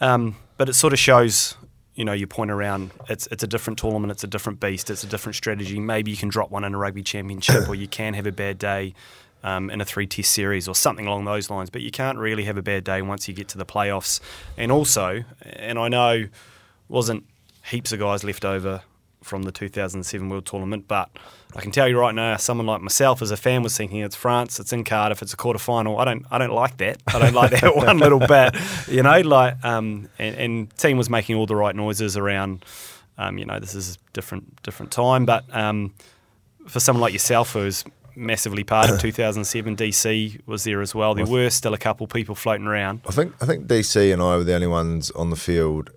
[0.00, 1.56] um, but it sort of shows.
[1.98, 5.02] You know, your point around it's it's a different tournament, it's a different beast, it's
[5.02, 5.80] a different strategy.
[5.80, 8.56] Maybe you can drop one in a rugby championship, or you can have a bad
[8.56, 8.94] day
[9.42, 11.70] um, in a three test series or something along those lines.
[11.70, 14.20] But you can't really have a bad day once you get to the playoffs.
[14.56, 16.26] And also, and I know
[16.88, 17.24] wasn't
[17.68, 18.82] heaps of guys left over
[19.28, 21.10] from the 2007 World Tournament, but
[21.54, 24.16] I can tell you right now, someone like myself as a fan was thinking it's
[24.16, 25.98] France, it's in Cardiff, it's a quarter final.
[25.98, 27.02] I don't, I don't like that.
[27.06, 28.54] I don't like that one little bit,
[28.88, 29.20] you know.
[29.20, 32.64] Like, um, and, and team was making all the right noises around.
[33.16, 35.94] Um, you know, this is a different, different time, but um,
[36.66, 37.84] for someone like yourself who's
[38.18, 39.76] massively part of 2007.
[39.76, 41.14] DC was there as well.
[41.14, 43.00] There were still a couple people floating around.
[43.08, 45.90] I think I think DC and I were the only ones on the field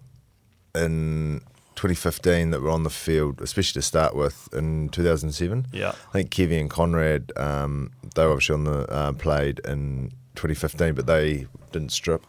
[0.76, 1.41] in
[1.82, 5.65] 2015 that were on the field, especially to start with in 2007.
[5.74, 10.12] Yeah, I think Kevy and Conrad um, they were obviously on the uh, played in
[10.36, 12.24] 2015, but they didn't strip.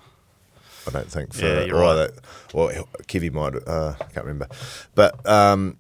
[0.87, 1.95] I don't think for yeah, or right.
[1.95, 2.13] that,
[2.55, 2.71] or
[3.03, 4.49] Kevy might uh, I can't remember,
[4.95, 5.77] but um,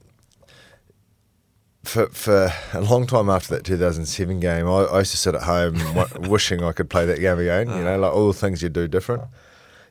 [1.83, 5.45] for for a long time after that 2007 game, I, I used to sit at
[5.45, 5.81] home
[6.29, 7.71] wishing I could play that game again.
[7.71, 9.23] You know, like all the things you do different.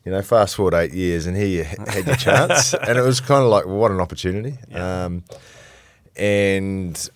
[0.06, 3.20] You know, fast forward eight years, and here you had your chance, and it was
[3.20, 4.58] kind of like well, what an opportunity.
[4.70, 5.06] Yeah.
[5.06, 5.24] Um,
[6.16, 7.10] and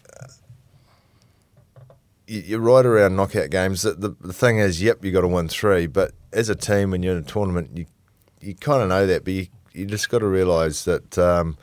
[2.28, 3.82] you're right around knockout games.
[3.82, 6.92] The, the, the thing is, yep, you got to win three, but as a team,
[6.92, 7.86] when you're in a tournament, you
[8.42, 11.18] you kind of know that, but you you just got to realise that.
[11.18, 11.58] Um,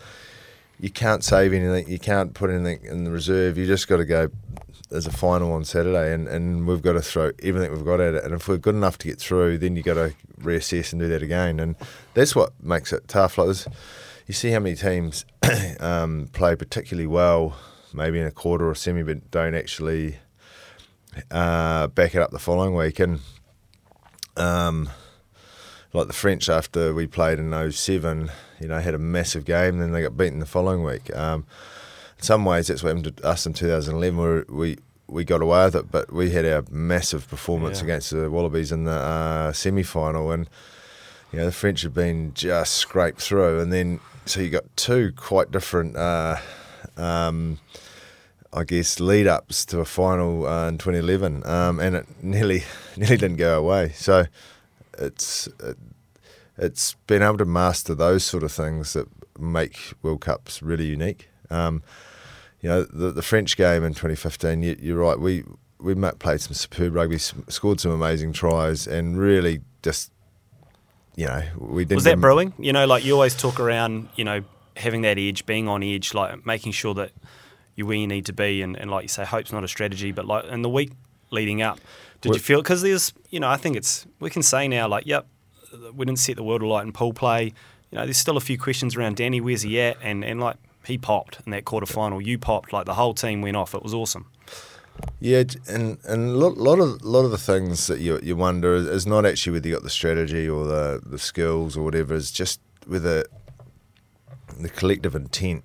[0.83, 1.89] you can't save anything.
[1.89, 3.57] You can't put anything in the reserve.
[3.57, 4.29] You just got to go.
[4.93, 8.13] There's a final on Saturday, and, and we've got to throw everything we've got at
[8.13, 8.25] it.
[8.25, 11.09] And if we're good enough to get through, then you got to reassess and do
[11.09, 11.59] that again.
[11.61, 11.77] And
[12.13, 13.39] that's what makes it tough.
[13.39, 13.57] Like
[14.27, 15.25] you see how many teams
[15.81, 17.57] um, play particularly well,
[17.95, 20.19] maybe in a quarter or semi, but don't actually
[21.31, 23.01] uh, back it up the following week.
[23.01, 23.21] And
[24.37, 24.91] um,
[25.95, 29.93] like the French after we played in 07, you know, had a massive game, then
[29.93, 31.15] they got beaten the following week.
[31.17, 31.47] Um,
[32.23, 35.77] some ways, that's what happened to us in 2011, where we we got away with
[35.77, 37.85] it, but we had our massive performance yeah.
[37.85, 40.49] against the Wallabies in the uh, semi final, and
[41.33, 45.13] you know the French have been just scraped through, and then so you got two
[45.17, 45.97] quite different.
[45.97, 46.37] Uh,
[46.97, 47.59] um,
[48.55, 52.65] I guess lead ups to a final uh, in 2011, um, and it nearly
[52.97, 53.91] nearly didn't go away.
[53.95, 54.27] So
[54.99, 55.77] it's it,
[56.59, 59.09] it's been able to master those sort of things that
[59.39, 61.29] make World Cups really unique.
[61.51, 61.83] Um,
[62.63, 64.63] you know, the, the French game in 2015.
[64.63, 65.19] You, are right.
[65.19, 65.45] We
[65.81, 70.13] we played some superb rugby, scored some amazing tries, and really just
[71.17, 71.97] you know we didn't.
[71.97, 72.55] Was that brewing?
[72.59, 74.09] You know, like you always talk around.
[74.15, 74.45] You know,
[74.77, 77.11] having that edge, being on edge, like making sure that
[77.75, 80.13] you're where you need to be, and, and like you say, hope's not a strategy,
[80.13, 80.93] but like in the week
[81.31, 81.81] leading up,
[82.21, 85.07] did you feel because there's you know I think it's we can say now like
[85.07, 85.27] yep
[85.95, 87.53] we didn't set the world alight in pool play.
[87.91, 89.41] You know, there's still a few questions around Danny.
[89.41, 89.97] Where's he at?
[90.03, 92.21] And and like he popped in that quarter final.
[92.21, 92.73] You popped.
[92.73, 93.75] Like the whole team went off.
[93.75, 94.27] It was awesome.
[95.21, 99.07] Yeah, and and a lot, of lot of the things that you you wonder is
[99.07, 102.15] not actually whether you got the strategy or the the skills or whatever.
[102.15, 103.25] It's just whether
[104.59, 105.65] the collective intent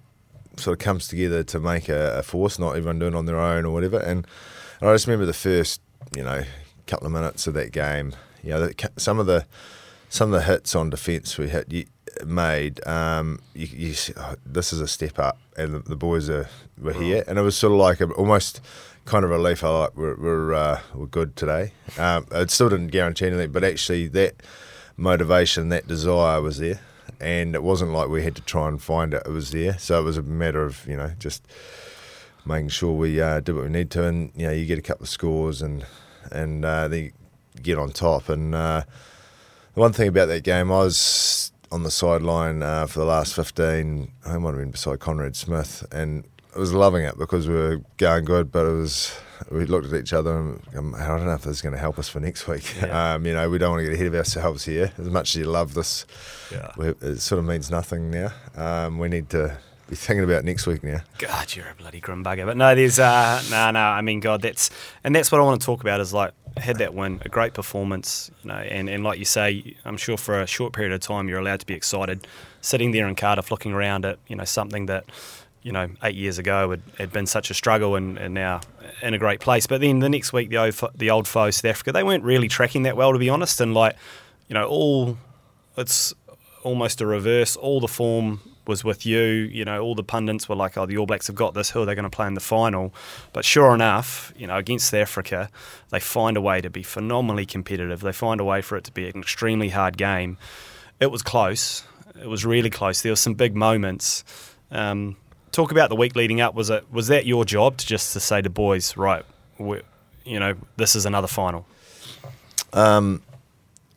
[0.55, 3.39] sort of comes together to make a, a force, not everyone doing it on their
[3.39, 3.99] own or whatever.
[3.99, 4.25] And,
[4.79, 5.81] and I just remember the first,
[6.15, 6.43] you know,
[6.87, 8.13] couple of minutes of that game.
[8.43, 9.45] You know, some of the
[10.09, 11.85] some of the hits on defence we hit you,
[12.25, 12.85] made.
[12.87, 16.49] Um, you, you, oh, this is a step up, and the, the boys are
[16.79, 18.61] were here, and it was sort of like a, almost
[19.05, 19.63] kind of relief.
[19.63, 21.71] I like we're we're, uh, we're good today.
[21.97, 24.35] Um, it still didn't guarantee anything, but actually that
[24.95, 26.79] motivation, that desire was there,
[27.19, 29.23] and it wasn't like we had to try and find it.
[29.25, 31.47] It was there, so it was a matter of you know just
[32.45, 34.83] making sure we uh, did what we need to, and you know you get a
[34.83, 35.85] couple of scores and
[36.31, 37.11] and uh, then
[37.61, 38.29] get on top.
[38.29, 38.83] And uh,
[39.73, 43.33] the one thing about that game, I was on the sideline uh, for the last
[43.35, 46.23] 15, I might have been beside Conrad Smith, and
[46.55, 49.17] I was loving it because we were going good, but it was
[49.51, 51.79] we looked at each other and um, I don't know if this is going to
[51.79, 52.73] help us for next week.
[52.81, 53.13] Yeah.
[53.15, 54.91] Um, you know, we don't want to get ahead of ourselves here.
[54.97, 56.07] As much as you love this,
[56.51, 56.71] Yeah.
[56.75, 58.31] we, it sort of means nothing now.
[58.55, 59.55] Um, we need to
[59.87, 61.01] be thinking about next week now.
[61.19, 62.47] God, you're a bloody grim bugger.
[62.47, 63.79] But no, there's uh no, no.
[63.79, 64.71] I mean, God, that's
[65.03, 67.53] and that's what I want to talk about is like had that win, a great
[67.53, 70.99] performance, you know, and, and like you say, I'm sure for a short period of
[71.01, 72.27] time you're allowed to be excited.
[72.61, 75.05] Sitting there in Cardiff, looking around at you know something that
[75.63, 78.61] you know eight years ago had, had been such a struggle and, and now
[79.01, 79.67] in a great place.
[79.67, 82.47] But then the next week, the old the old foe South Africa, they weren't really
[82.47, 83.95] tracking that well to be honest, and like
[84.47, 85.17] you know all
[85.77, 86.13] it's
[86.63, 87.55] almost a reverse.
[87.55, 89.19] All the form was with you.
[89.19, 91.71] You know, all the pundits were like, "Oh, the All Blacks have got this.
[91.71, 92.93] Who are they going to play in the final?"
[93.33, 95.49] But sure enough, you know, against Africa,
[95.89, 98.01] they find a way to be phenomenally competitive.
[98.01, 100.37] They find a way for it to be an extremely hard game.
[100.99, 101.83] It was close.
[102.19, 103.01] It was really close.
[103.01, 104.23] There were some big moments.
[104.71, 105.17] Um,
[105.51, 106.55] talk about the week leading up.
[106.55, 109.25] Was it was that your job to just to say to boys, right?
[109.59, 111.65] you know, this is another final.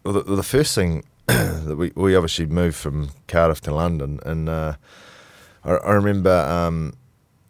[0.04, 1.04] Well, the, the first thing
[1.66, 4.74] we, we obviously moved from Cardiff to London, and uh,
[5.64, 6.94] I, I remember um,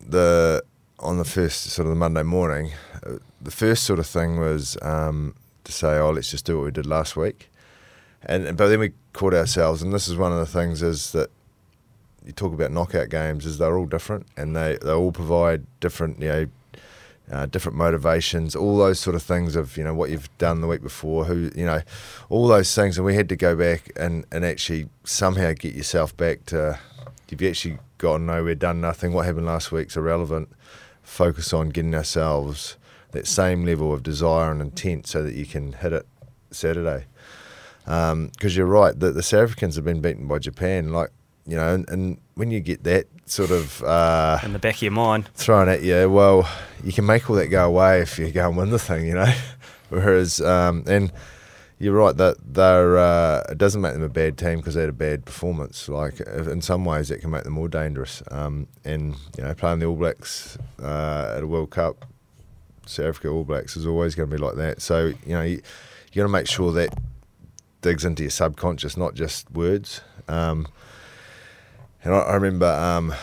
[0.00, 0.62] the
[0.98, 2.72] on the first sort of the Monday morning,
[3.04, 6.64] uh, the first sort of thing was um, to say, "Oh, let's just do what
[6.64, 7.50] we did last week,"
[8.22, 11.30] and but then we caught ourselves, and this is one of the things is that
[12.24, 16.20] you talk about knockout games is they're all different, and they they all provide different
[16.20, 16.46] you know
[17.30, 20.66] uh, different motivations, all those sort of things of you know what you've done the
[20.66, 21.82] week before, who you know,
[22.28, 26.16] all those things, and we had to go back and and actually somehow get yourself
[26.16, 26.78] back to
[27.28, 29.12] you've actually gone nowhere, done nothing.
[29.12, 30.48] What happened last week's irrelevant.
[31.02, 32.76] Focus on getting ourselves
[33.12, 36.06] that same level of desire and intent so that you can hit it
[36.50, 37.06] Saturday.
[37.84, 41.10] Because you're right, the, the South Africans have been beaten by Japan, like
[41.46, 44.82] you know, and, and when you get that sort of uh, In the back of
[44.82, 46.48] your mind, thrown at you, well,
[46.82, 49.14] you can make all that go away if you go and win the thing, you
[49.14, 49.32] know.
[49.88, 51.12] Whereas, um, and
[51.78, 54.90] you're right that they're uh, it doesn't make them a bad team because they had
[54.90, 55.88] a bad performance.
[55.88, 58.22] Like in some ways, it can make them more dangerous.
[58.30, 62.04] Um, and you know, playing the All Blacks uh, at a World Cup,
[62.86, 64.82] South Africa All Blacks is always going to be like that.
[64.82, 65.62] So you know, you,
[66.12, 66.96] you got to make sure that
[67.80, 70.02] digs into your subconscious, not just words.
[70.28, 70.66] Um,
[72.04, 73.14] and I, I remember um,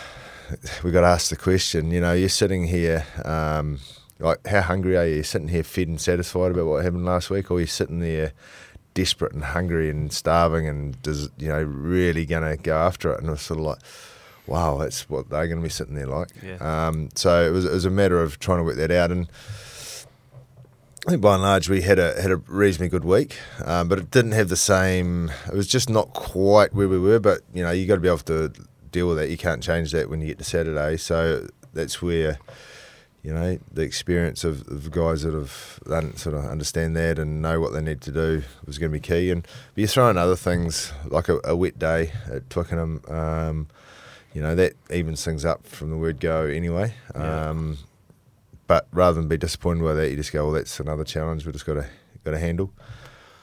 [0.84, 1.92] we got asked the question.
[1.92, 3.80] You know, you're sitting here, um,
[4.20, 5.16] like, how hungry are you?
[5.16, 8.34] You're sitting here fed and satisfied about what happened last week, or you're sitting there
[8.94, 13.20] desperate and hungry and starving and does you know really going to go after it?
[13.20, 13.80] And it was sort of like,
[14.48, 16.30] wow, that's what they're going to be sitting there like.
[16.44, 16.88] Yeah.
[16.88, 19.28] Um, so it was it was a matter of trying to work that out and.
[21.08, 23.98] I think by and large we had a had a reasonably good week, um, but
[23.98, 25.32] it didn't have the same.
[25.48, 27.20] It was just not quite where we were.
[27.20, 28.52] But you know, you got to be able to
[28.92, 29.30] deal with that.
[29.30, 30.98] You can't change that when you get to Saturday.
[30.98, 32.40] So that's where
[33.24, 35.80] you know the experience of, of guys that have
[36.20, 39.00] sort of understand that and know what they need to do was going to be
[39.00, 39.32] key.
[39.32, 39.44] And
[39.76, 43.02] but you throw in other things like a, a wet day at Twickenham.
[43.08, 43.68] Um,
[44.34, 46.96] you know that evens things up from the word go anyway.
[47.16, 47.50] Yeah.
[47.50, 47.78] Um,
[48.68, 51.52] but rather than be disappointed by that, you just go, well, that's another challenge we
[51.52, 51.88] just got to
[52.24, 52.74] got to handle.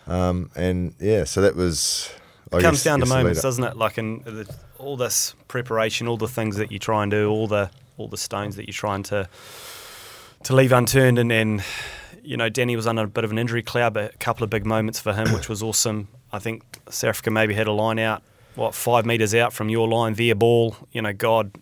[0.07, 2.11] Um, and yeah, so that was.
[2.53, 3.77] I it comes guess- down to moments, doesn't it?
[3.77, 7.47] Like in the, all this preparation, all the things that you try and do, all
[7.49, 9.29] the all the stones that you're trying to
[10.45, 11.63] to leave unturned, and then
[12.23, 14.51] you know Danny was under a bit of an injury cloud, but a couple of
[14.51, 16.09] big moments for him, which was awesome.
[16.33, 18.23] I think South Africa maybe had a line out,
[18.57, 20.77] what five meters out from your line, via ball.
[20.93, 21.53] You know, God,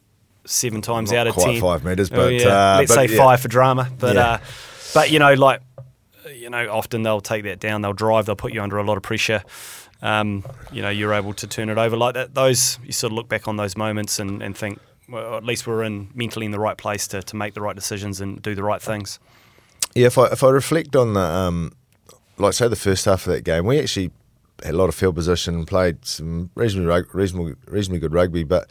[0.44, 2.46] seven times Not out of quite Five metres, Oh, but, yeah.
[2.48, 3.18] uh, let's but say yeah.
[3.24, 3.90] five for drama.
[3.98, 4.26] But Yeah.
[4.26, 4.38] uh,
[4.94, 5.60] but you know, like
[6.34, 7.82] you know, often they'll take that down.
[7.82, 8.26] They'll drive.
[8.26, 9.42] They'll put you under a lot of pressure.
[10.02, 12.34] Um, you know, you're able to turn it over like that.
[12.34, 15.66] Those you sort of look back on those moments and, and think, well, at least
[15.66, 18.54] we're in mentally in the right place to, to make the right decisions and do
[18.54, 19.20] the right things.
[19.94, 21.72] Yeah, if I if I reflect on the um,
[22.38, 24.10] like say the first half of that game, we actually
[24.64, 28.68] had a lot of field position, and played some reasonably reasonable, reasonably good rugby, but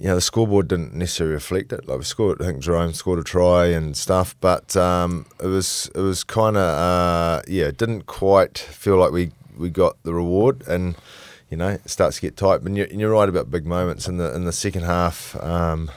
[0.00, 1.86] you know, the scoreboard didn't necessarily reflect it.
[1.86, 5.90] Like we scored, I think Jerome scored a try and stuff, but um, it was
[5.94, 10.14] it was kind of uh, yeah, it didn't quite feel like we we got the
[10.14, 10.96] reward, and
[11.50, 12.64] you know, it starts to get tight.
[12.64, 15.36] But you're, and you're right about big moments in the in the second half.
[15.36, 15.90] Um,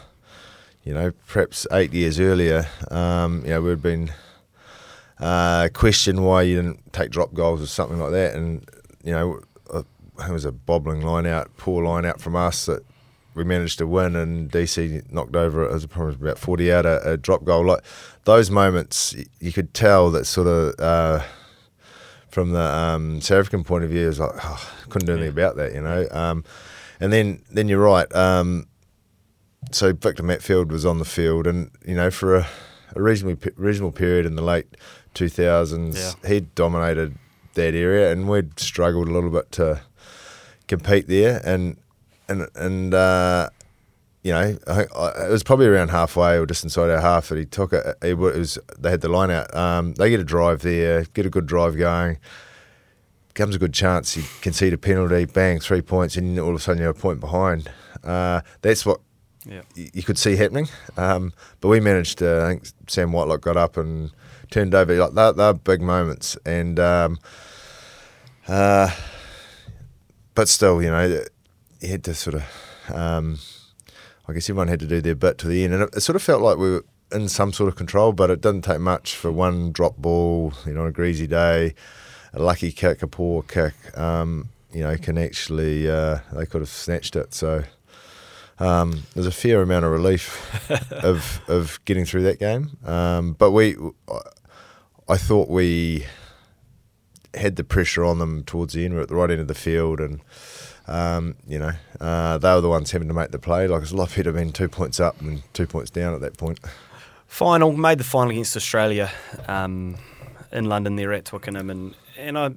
[0.84, 4.12] you know, perhaps eight years earlier, um, you know, we'd been
[5.18, 8.70] uh, questioned why you didn't take drop goals or something like that, and
[9.02, 9.40] you know,
[9.74, 12.84] it was a bobbling line out, poor line out from us that
[13.36, 17.12] we managed to win, and DC knocked over it as probably about forty out a,
[17.12, 17.66] a, drop goal.
[17.66, 17.84] Like
[18.26, 21.24] those moments, you could tell that sort of uh,
[22.30, 25.56] from the um, South African point of view, is like oh, couldn't do anything about
[25.56, 26.08] that, you know.
[26.12, 26.44] Um,
[27.00, 28.14] and then then you're right.
[28.16, 28.68] Um,
[29.72, 32.48] so Victor Matfield was on the field, and you know for a,
[32.96, 34.68] a reasonably reasonable period in the late
[35.16, 36.30] 2000s, yeah.
[36.30, 37.16] he dominated
[37.54, 39.82] that area, and we'd struggled a little bit to
[40.68, 41.78] compete there, and
[42.28, 43.50] and and uh,
[44.24, 47.38] you know, I, I, it was probably around halfway or just inside our half that
[47.38, 47.86] he took it.
[48.02, 49.54] It was they had the line out.
[49.56, 52.18] Um, they get a drive there, get a good drive going.
[53.34, 54.16] Comes a good chance.
[54.16, 57.20] You concede a penalty, bang, three points, and all of a sudden you're a point
[57.20, 57.70] behind.
[58.04, 59.02] Uh, that's what
[59.46, 59.64] yeah.
[59.76, 60.70] you could see happening.
[60.98, 62.44] Um, but we managed to.
[62.44, 64.12] I think Sam Whitelock got up and
[64.52, 64.96] turned over.
[64.96, 67.20] Like they're, they're big moments, and um,
[68.48, 68.92] uh,
[70.36, 71.24] but still, you know,
[71.84, 72.44] you had to sort of,
[72.94, 73.40] um,
[74.28, 76.16] I guess everyone had to do their bit to the end, and it, it, sort
[76.16, 78.14] of felt like we were in some sort of control.
[78.14, 81.76] But it didn't take much for one drop ball, you know, on a greasy day,
[82.34, 83.74] a lucky kick, a poor kick.
[83.98, 87.34] Um, you know, can actually uh, they could have snatched it.
[87.34, 87.64] So
[88.60, 92.78] um, there's a fair amount of relief of of getting through that game.
[92.86, 93.76] Um, but we,
[95.10, 96.06] I thought we
[97.34, 98.94] had the pressure on them towards the end.
[98.94, 100.22] We are at the right end of the field, and
[100.88, 103.68] um, you know, uh, they were the ones having to make the play.
[103.68, 106.38] Like it's a lot better been two points up and two points down at that
[106.38, 106.60] point.
[107.28, 109.12] Final made the final against Australia
[109.48, 109.98] um,
[110.52, 112.52] in London there at Twickenham, and and I,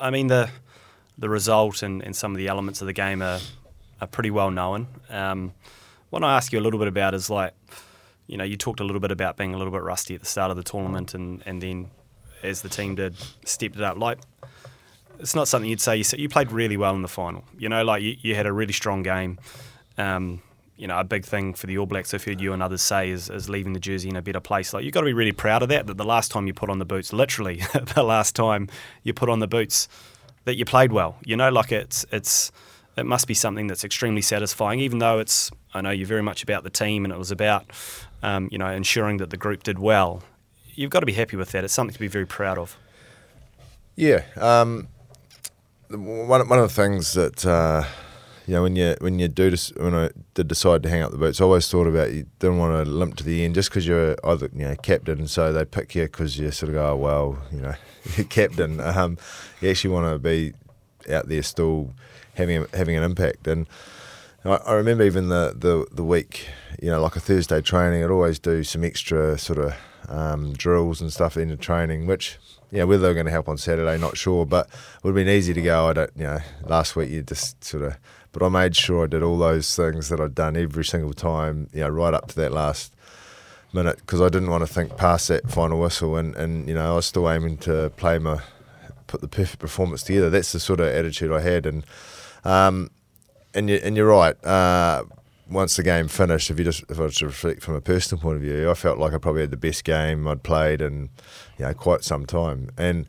[0.00, 0.50] I mean the
[1.18, 3.40] the result and, and some of the elements of the game are
[4.00, 4.88] are pretty well known.
[5.10, 5.52] Um,
[6.10, 7.52] what I ask you a little bit about is like,
[8.26, 10.26] you know, you talked a little bit about being a little bit rusty at the
[10.26, 11.90] start of the tournament, and and then
[12.42, 13.96] as the team did, stepped it up.
[13.98, 14.18] Like
[15.18, 15.96] it's not something you'd say.
[15.96, 17.44] You, you played really well in the final.
[17.58, 19.38] You know, like you, you had a really strong game.
[19.96, 20.42] Um,
[20.76, 23.10] you know, a big thing for the All Blacks, I've heard you and others say,
[23.10, 24.72] is, is leaving the jersey in a better place.
[24.72, 26.68] Like, you've got to be really proud of that, that the last time you put
[26.68, 27.62] on the boots, literally,
[27.94, 28.68] the last time
[29.04, 29.88] you put on the boots,
[30.44, 31.16] that you played well.
[31.24, 32.50] You know, like it's, it's,
[32.96, 36.42] it must be something that's extremely satisfying, even though it's, I know you're very much
[36.42, 37.66] about the team and it was about,
[38.22, 40.22] um, you know, ensuring that the group did well.
[40.74, 41.62] You've got to be happy with that.
[41.62, 42.76] It's something to be very proud of.
[43.96, 44.24] Yeah.
[44.36, 44.88] Um,
[45.96, 47.84] one one of the things that uh,
[48.46, 51.18] you know when you when you do when I did decide to hang up the
[51.18, 53.86] boots, I always thought about you didn't want to limp to the end just because
[53.86, 56.92] you're either you know captain, and so they pick you because you sort of go,
[56.92, 57.74] oh, well, you know,
[58.16, 58.80] you're captain.
[58.80, 59.18] Um,
[59.60, 60.52] you actually want to be
[61.12, 61.92] out there still
[62.34, 63.66] having having an impact, and
[64.44, 66.48] I, remember even the, the the week,
[66.82, 69.74] you know, like a Thursday training, I'd always do some extra sort of
[70.08, 72.38] um, drills and stuff in the training, which
[72.70, 74.46] yeah, whether they were going to help on Saturday, not sure.
[74.46, 75.88] But it would have been easy to go.
[75.88, 77.96] I don't, you know, last week you just sort of.
[78.32, 81.68] But I made sure I did all those things that I'd done every single time,
[81.72, 82.92] you know, right up to that last
[83.72, 86.16] minute because I didn't want to think past that final whistle.
[86.16, 88.40] And, and you know, I was still aiming to play my,
[89.06, 90.30] put the perfect performance together.
[90.30, 91.64] That's the sort of attitude I had.
[91.64, 91.84] And
[92.44, 92.90] um,
[93.54, 94.42] and you and you're right.
[94.44, 95.04] Uh,
[95.48, 98.20] once the game finished, if you just if I was to reflect from a personal
[98.20, 101.10] point of view, I felt like I probably had the best game I'd played in
[101.58, 103.06] you know quite some time, and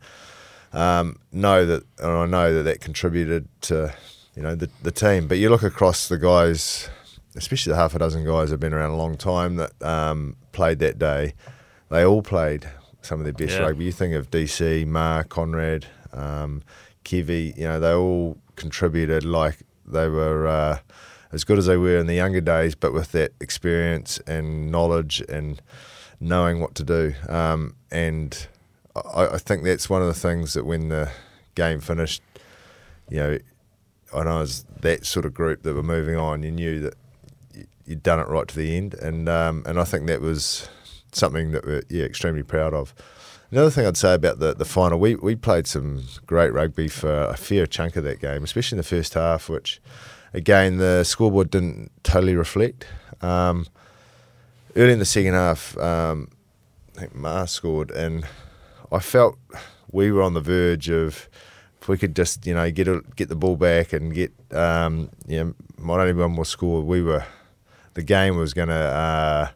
[0.72, 3.94] um, know that and I know that that contributed to
[4.34, 5.28] you know the the team.
[5.28, 6.90] But you look across the guys,
[7.34, 10.78] especially the half a dozen guys have been around a long time that um, played
[10.80, 11.34] that day.
[11.88, 12.68] They all played
[13.00, 13.64] some of their best yeah.
[13.64, 13.84] rugby.
[13.84, 16.62] You think of DC, Ma, Conrad, um,
[17.04, 17.56] Kevy.
[17.56, 20.46] You know they all contributed like they were.
[20.46, 20.78] Uh,
[21.36, 25.22] as good as they were in the younger days, but with that experience and knowledge
[25.28, 25.60] and
[26.18, 27.12] knowing what to do.
[27.28, 28.46] Um, and
[28.96, 31.10] I, I, think that's one of the things that when the
[31.54, 32.22] game finished,
[33.10, 33.38] you know,
[34.14, 36.42] I know was that sort of group that were moving on.
[36.42, 36.94] You knew that
[37.84, 40.70] you'd done it right to the end, and um, and I think that was
[41.12, 42.94] something that we're yeah extremely proud of.
[43.50, 47.12] Another thing I'd say about the, the final, we, we played some great rugby for
[47.24, 49.80] a fair chunk of that game, especially in the first half, which
[50.36, 52.86] again, the scoreboard didn't totally reflect.
[53.22, 53.66] Um,
[54.76, 56.28] early in the second half, um,
[56.96, 58.24] I think Ma scored, and
[58.92, 59.38] I felt
[59.90, 61.28] we were on the verge of
[61.80, 65.10] if we could just you know get a, get the ball back and get um,
[65.26, 66.82] you know might only one more score.
[66.82, 67.24] We were
[67.94, 69.48] the game was going to uh,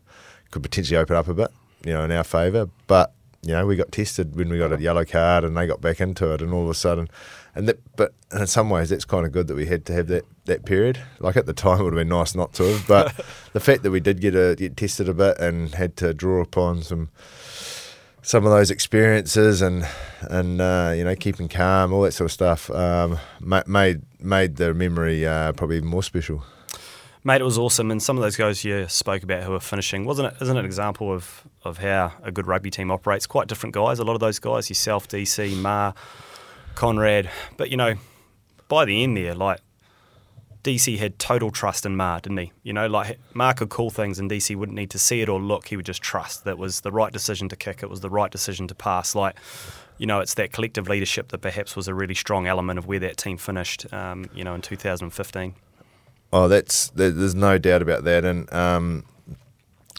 [0.50, 1.50] could potentially open up a bit,
[1.84, 2.68] you know, in our favour.
[2.86, 3.12] But
[3.42, 6.00] you know, we got tested when we got a yellow card, and they got back
[6.00, 7.08] into it, and all of a sudden,
[7.54, 10.06] and that, but in some ways, that's kind of good that we had to have
[10.08, 11.00] that, that period.
[11.18, 13.14] Like at the time, it would have been nice not to have, but
[13.52, 16.40] the fact that we did get a get tested a bit and had to draw
[16.42, 17.10] upon some
[18.22, 19.86] some of those experiences and
[20.22, 24.74] and uh, you know keeping calm, all that sort of stuff, um, made made the
[24.74, 26.44] memory uh, probably even more special.
[27.22, 30.06] Mate, it was awesome, and some of those guys you spoke about who were finishing
[30.06, 30.40] wasn't it?
[30.40, 33.26] Isn't it an example of of how a good rugby team operates?
[33.26, 33.98] Quite different guys.
[33.98, 35.92] A lot of those guys, yourself, DC, Ma,
[36.80, 37.28] Conrad,
[37.58, 37.96] but you know,
[38.68, 39.60] by the end there, like
[40.64, 42.52] DC had total trust in Ma, didn't he?
[42.62, 45.38] You know, like Ma could call things and DC wouldn't need to see it or
[45.38, 45.66] look.
[45.68, 47.82] He would just trust that was the right decision to kick.
[47.82, 49.14] It was the right decision to pass.
[49.14, 49.36] Like,
[49.98, 53.00] you know, it's that collective leadership that perhaps was a really strong element of where
[53.00, 55.54] that team finished, um, you know, in 2015.
[56.32, 59.04] Oh, that's there's no doubt about that, and um,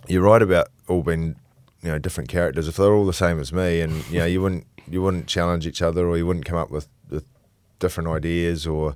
[0.08, 1.36] you're right about all being,
[1.84, 2.68] you know, different characters.
[2.68, 5.66] If they're all the same as me, and you know, you wouldn't you wouldn't challenge
[5.66, 7.26] each other, or you wouldn't come up with, with
[7.80, 8.96] different ideas, or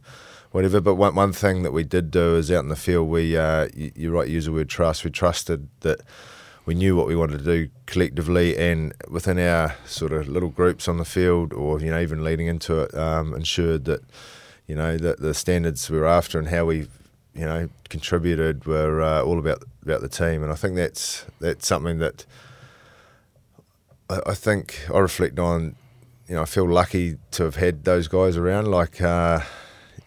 [0.51, 0.81] whatever.
[0.81, 3.67] But one, one thing that we did do is out in the field, we uh,
[3.75, 5.03] you, you're right, use the word trust.
[5.03, 6.01] We trusted that
[6.65, 10.87] we knew what we wanted to do collectively, and within our sort of little groups
[10.87, 14.01] on the field, or you know even leading into it, um, ensured that
[14.67, 16.87] you know that the standards we were after and how we
[17.33, 20.41] you know contributed were uh, all about about the team.
[20.41, 22.25] And I think that's that's something that
[24.09, 25.75] I, I think I reflect on.
[26.28, 28.69] You know, I feel lucky to have had those guys around.
[28.69, 29.01] Like.
[29.01, 29.41] Uh,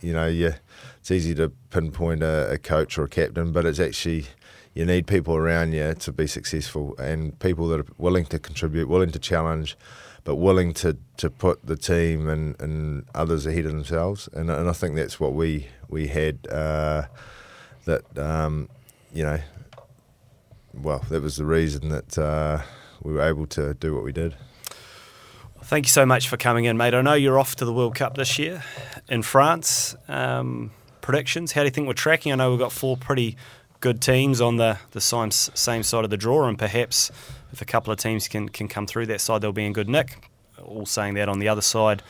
[0.01, 0.55] you know, you,
[0.99, 4.27] it's easy to pinpoint a, a coach or a captain, but it's actually
[4.75, 8.89] you need people around you to be successful and people that are willing to contribute,
[8.89, 9.77] willing to challenge,
[10.25, 14.29] but willing to, to put the team and, and others ahead of themselves.
[14.33, 16.47] And, and I think that's what we we had.
[16.49, 17.07] Uh,
[17.87, 18.69] that um,
[19.13, 19.41] you know,
[20.75, 22.63] well, that was the reason that uh,
[23.03, 24.37] we were able to do what we did.
[25.69, 26.95] Thank you so much for coming in, mate.
[26.95, 28.65] I know you're off to the World Cup this year
[29.07, 29.95] in France.
[30.09, 30.71] Um,
[31.03, 31.53] predictions?
[31.53, 32.33] How do you think we're tracking?
[32.33, 33.37] I know we've got four pretty
[33.81, 37.11] good teams on the, the same, same side of the draw, and perhaps
[37.53, 39.91] if a couple of teams can, can come through that side, they'll be in good
[39.91, 40.31] nick.
[40.65, 42.03] All saying that on the other side,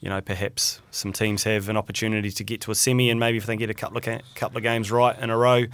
[0.00, 3.38] you know, perhaps some teams have an opportunity to get to a semi, and maybe
[3.38, 4.04] if they get a couple of
[4.34, 5.66] couple of games right in a row,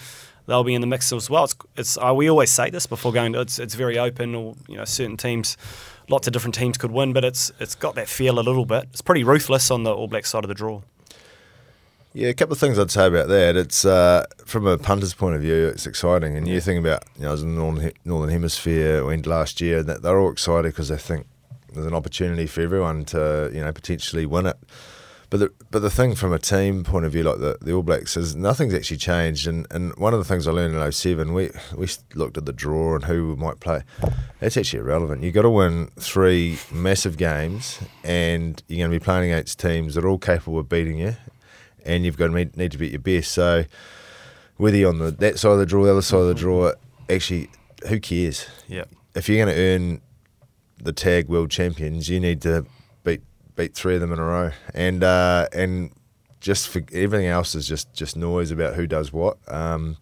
[0.44, 1.44] they'll be in the mix as well.
[1.44, 3.32] It's, it's uh, we always say this before going.
[3.32, 4.34] To, it's it's very open.
[4.34, 5.56] Or you know, certain teams
[6.10, 8.84] lots of different teams could win, but it's it's got that feel a little bit.
[8.92, 10.82] It's pretty ruthless on the All Black side of the draw.
[12.12, 13.56] Yeah, a couple of things I'd say about that.
[13.56, 16.36] It's uh, from a punter's point of view, it's exciting.
[16.36, 19.60] And you think about, you know, I was in the Northern, Northern Hemisphere went last
[19.60, 21.26] year, that they're all excited because they think
[21.72, 24.56] there's an opportunity for everyone to, you know, potentially win it.
[25.30, 27.84] But the but the thing from a team point of view, like the, the All
[27.84, 29.46] Blacks, is nothing's actually changed.
[29.46, 32.52] And, and one of the things I learned in 07, we we looked at the
[32.52, 33.82] draw and who might play.
[34.40, 35.22] That's actually irrelevant.
[35.22, 39.94] You've got to win three massive games, and you're going to be playing against teams
[39.94, 41.14] that are all capable of beating you,
[41.84, 43.30] and you've got to meet, need to be at your best.
[43.30, 43.66] So
[44.56, 46.72] whether you're on the that side of the draw, the other side of the draw,
[47.08, 47.50] actually,
[47.86, 48.46] who cares?
[48.66, 48.84] Yeah.
[49.14, 50.00] If you're going to earn
[50.82, 52.66] the tag world champions, you need to
[53.60, 55.92] beat three of them in a row, and uh, and
[56.40, 59.36] just for everything else is just just noise about who does what.
[59.48, 59.96] Um,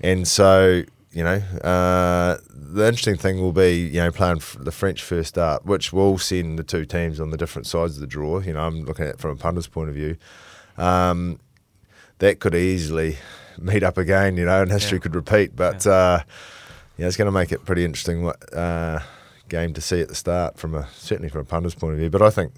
[0.00, 0.82] and so
[1.12, 5.64] you know, uh, the interesting thing will be you know playing the French first up,
[5.64, 8.40] which will send the two teams on the different sides of the draw.
[8.40, 10.16] You know, I'm looking at it from a punter's point of view.
[10.76, 11.38] Um,
[12.18, 13.18] that could easily
[13.58, 15.02] meet up again, you know, and history yeah.
[15.02, 15.54] could repeat.
[15.54, 15.92] But yeah.
[15.92, 16.22] uh,
[16.96, 18.28] yeah, it's going to make it pretty interesting.
[18.28, 19.00] Uh,
[19.48, 22.10] game to see at the start from a certainly from a punter's point of view.
[22.10, 22.52] But I think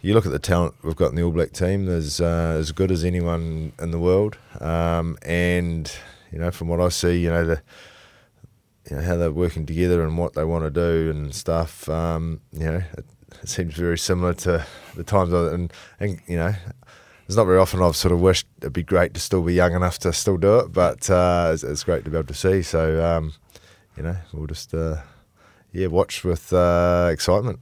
[0.00, 1.86] you look at the talent we've got in the All Black team.
[1.86, 5.90] There's uh, as good as anyone in the world, um, and
[6.30, 7.62] you know from what I see, you know the
[8.90, 11.88] you know how they're working together and what they want to do and stuff.
[11.88, 13.04] Um, you know, it,
[13.42, 16.54] it, seems very similar to the times I, and and you know.
[17.28, 19.74] It's not very often I've sort of wished it'd be great to still be young
[19.74, 22.62] enough to still do it, but uh, it's, it's, great to be able to see.
[22.62, 23.32] So, um,
[23.96, 24.98] you know, we'll just uh,
[25.76, 27.60] yeah watch with uh, excitement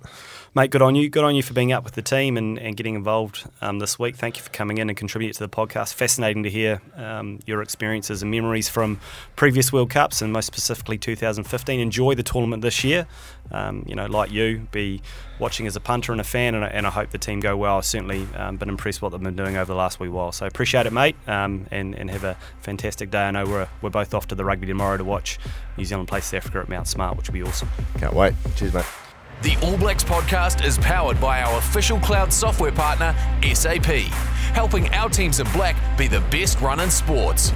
[0.54, 1.08] mate, good on you.
[1.08, 3.98] Good on you for being up with the team and, and getting involved um, this
[3.98, 4.16] week.
[4.16, 5.94] Thank you for coming in and contributing to the podcast.
[5.94, 9.00] Fascinating to hear um, your experiences and memories from
[9.36, 11.80] previous World Cups and most specifically 2015.
[11.80, 13.06] Enjoy the tournament this year.
[13.50, 15.02] Um, you know, like you, be
[15.38, 17.76] watching as a punter and a fan, and, and I hope the team go well.
[17.76, 20.32] I've certainly um, been impressed with what they've been doing over the last wee while.
[20.32, 23.24] So appreciate it, mate, um, and, and have a fantastic day.
[23.24, 25.38] I know we're, we're both off to the rugby tomorrow to watch
[25.76, 27.68] New Zealand play South Africa at Mount Smart, which will be awesome.
[27.98, 28.34] Can't wait.
[28.56, 28.84] Cheers, mate.
[29.42, 33.84] The All Blacks podcast is powered by our official cloud software partner, SAP,
[34.54, 37.50] helping our teams in black be the best run in sports.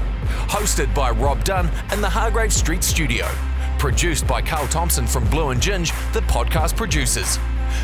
[0.49, 3.27] Hosted by Rob Dunn in the Hargrave Street studio.
[3.79, 7.39] Produced by Carl Thompson from Blue and Ginge, the podcast producers.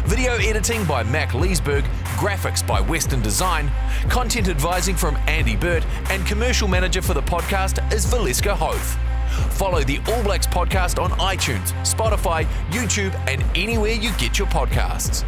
[0.04, 1.84] Video editing by Mac Leesburg,
[2.16, 3.70] graphics by Western Design,
[4.08, 8.98] content advising from Andy Burt, and commercial manager for the podcast is Valeska Hoth.
[9.50, 15.24] Follow the All Blacks podcast on iTunes, Spotify, YouTube, and anywhere you get your podcasts.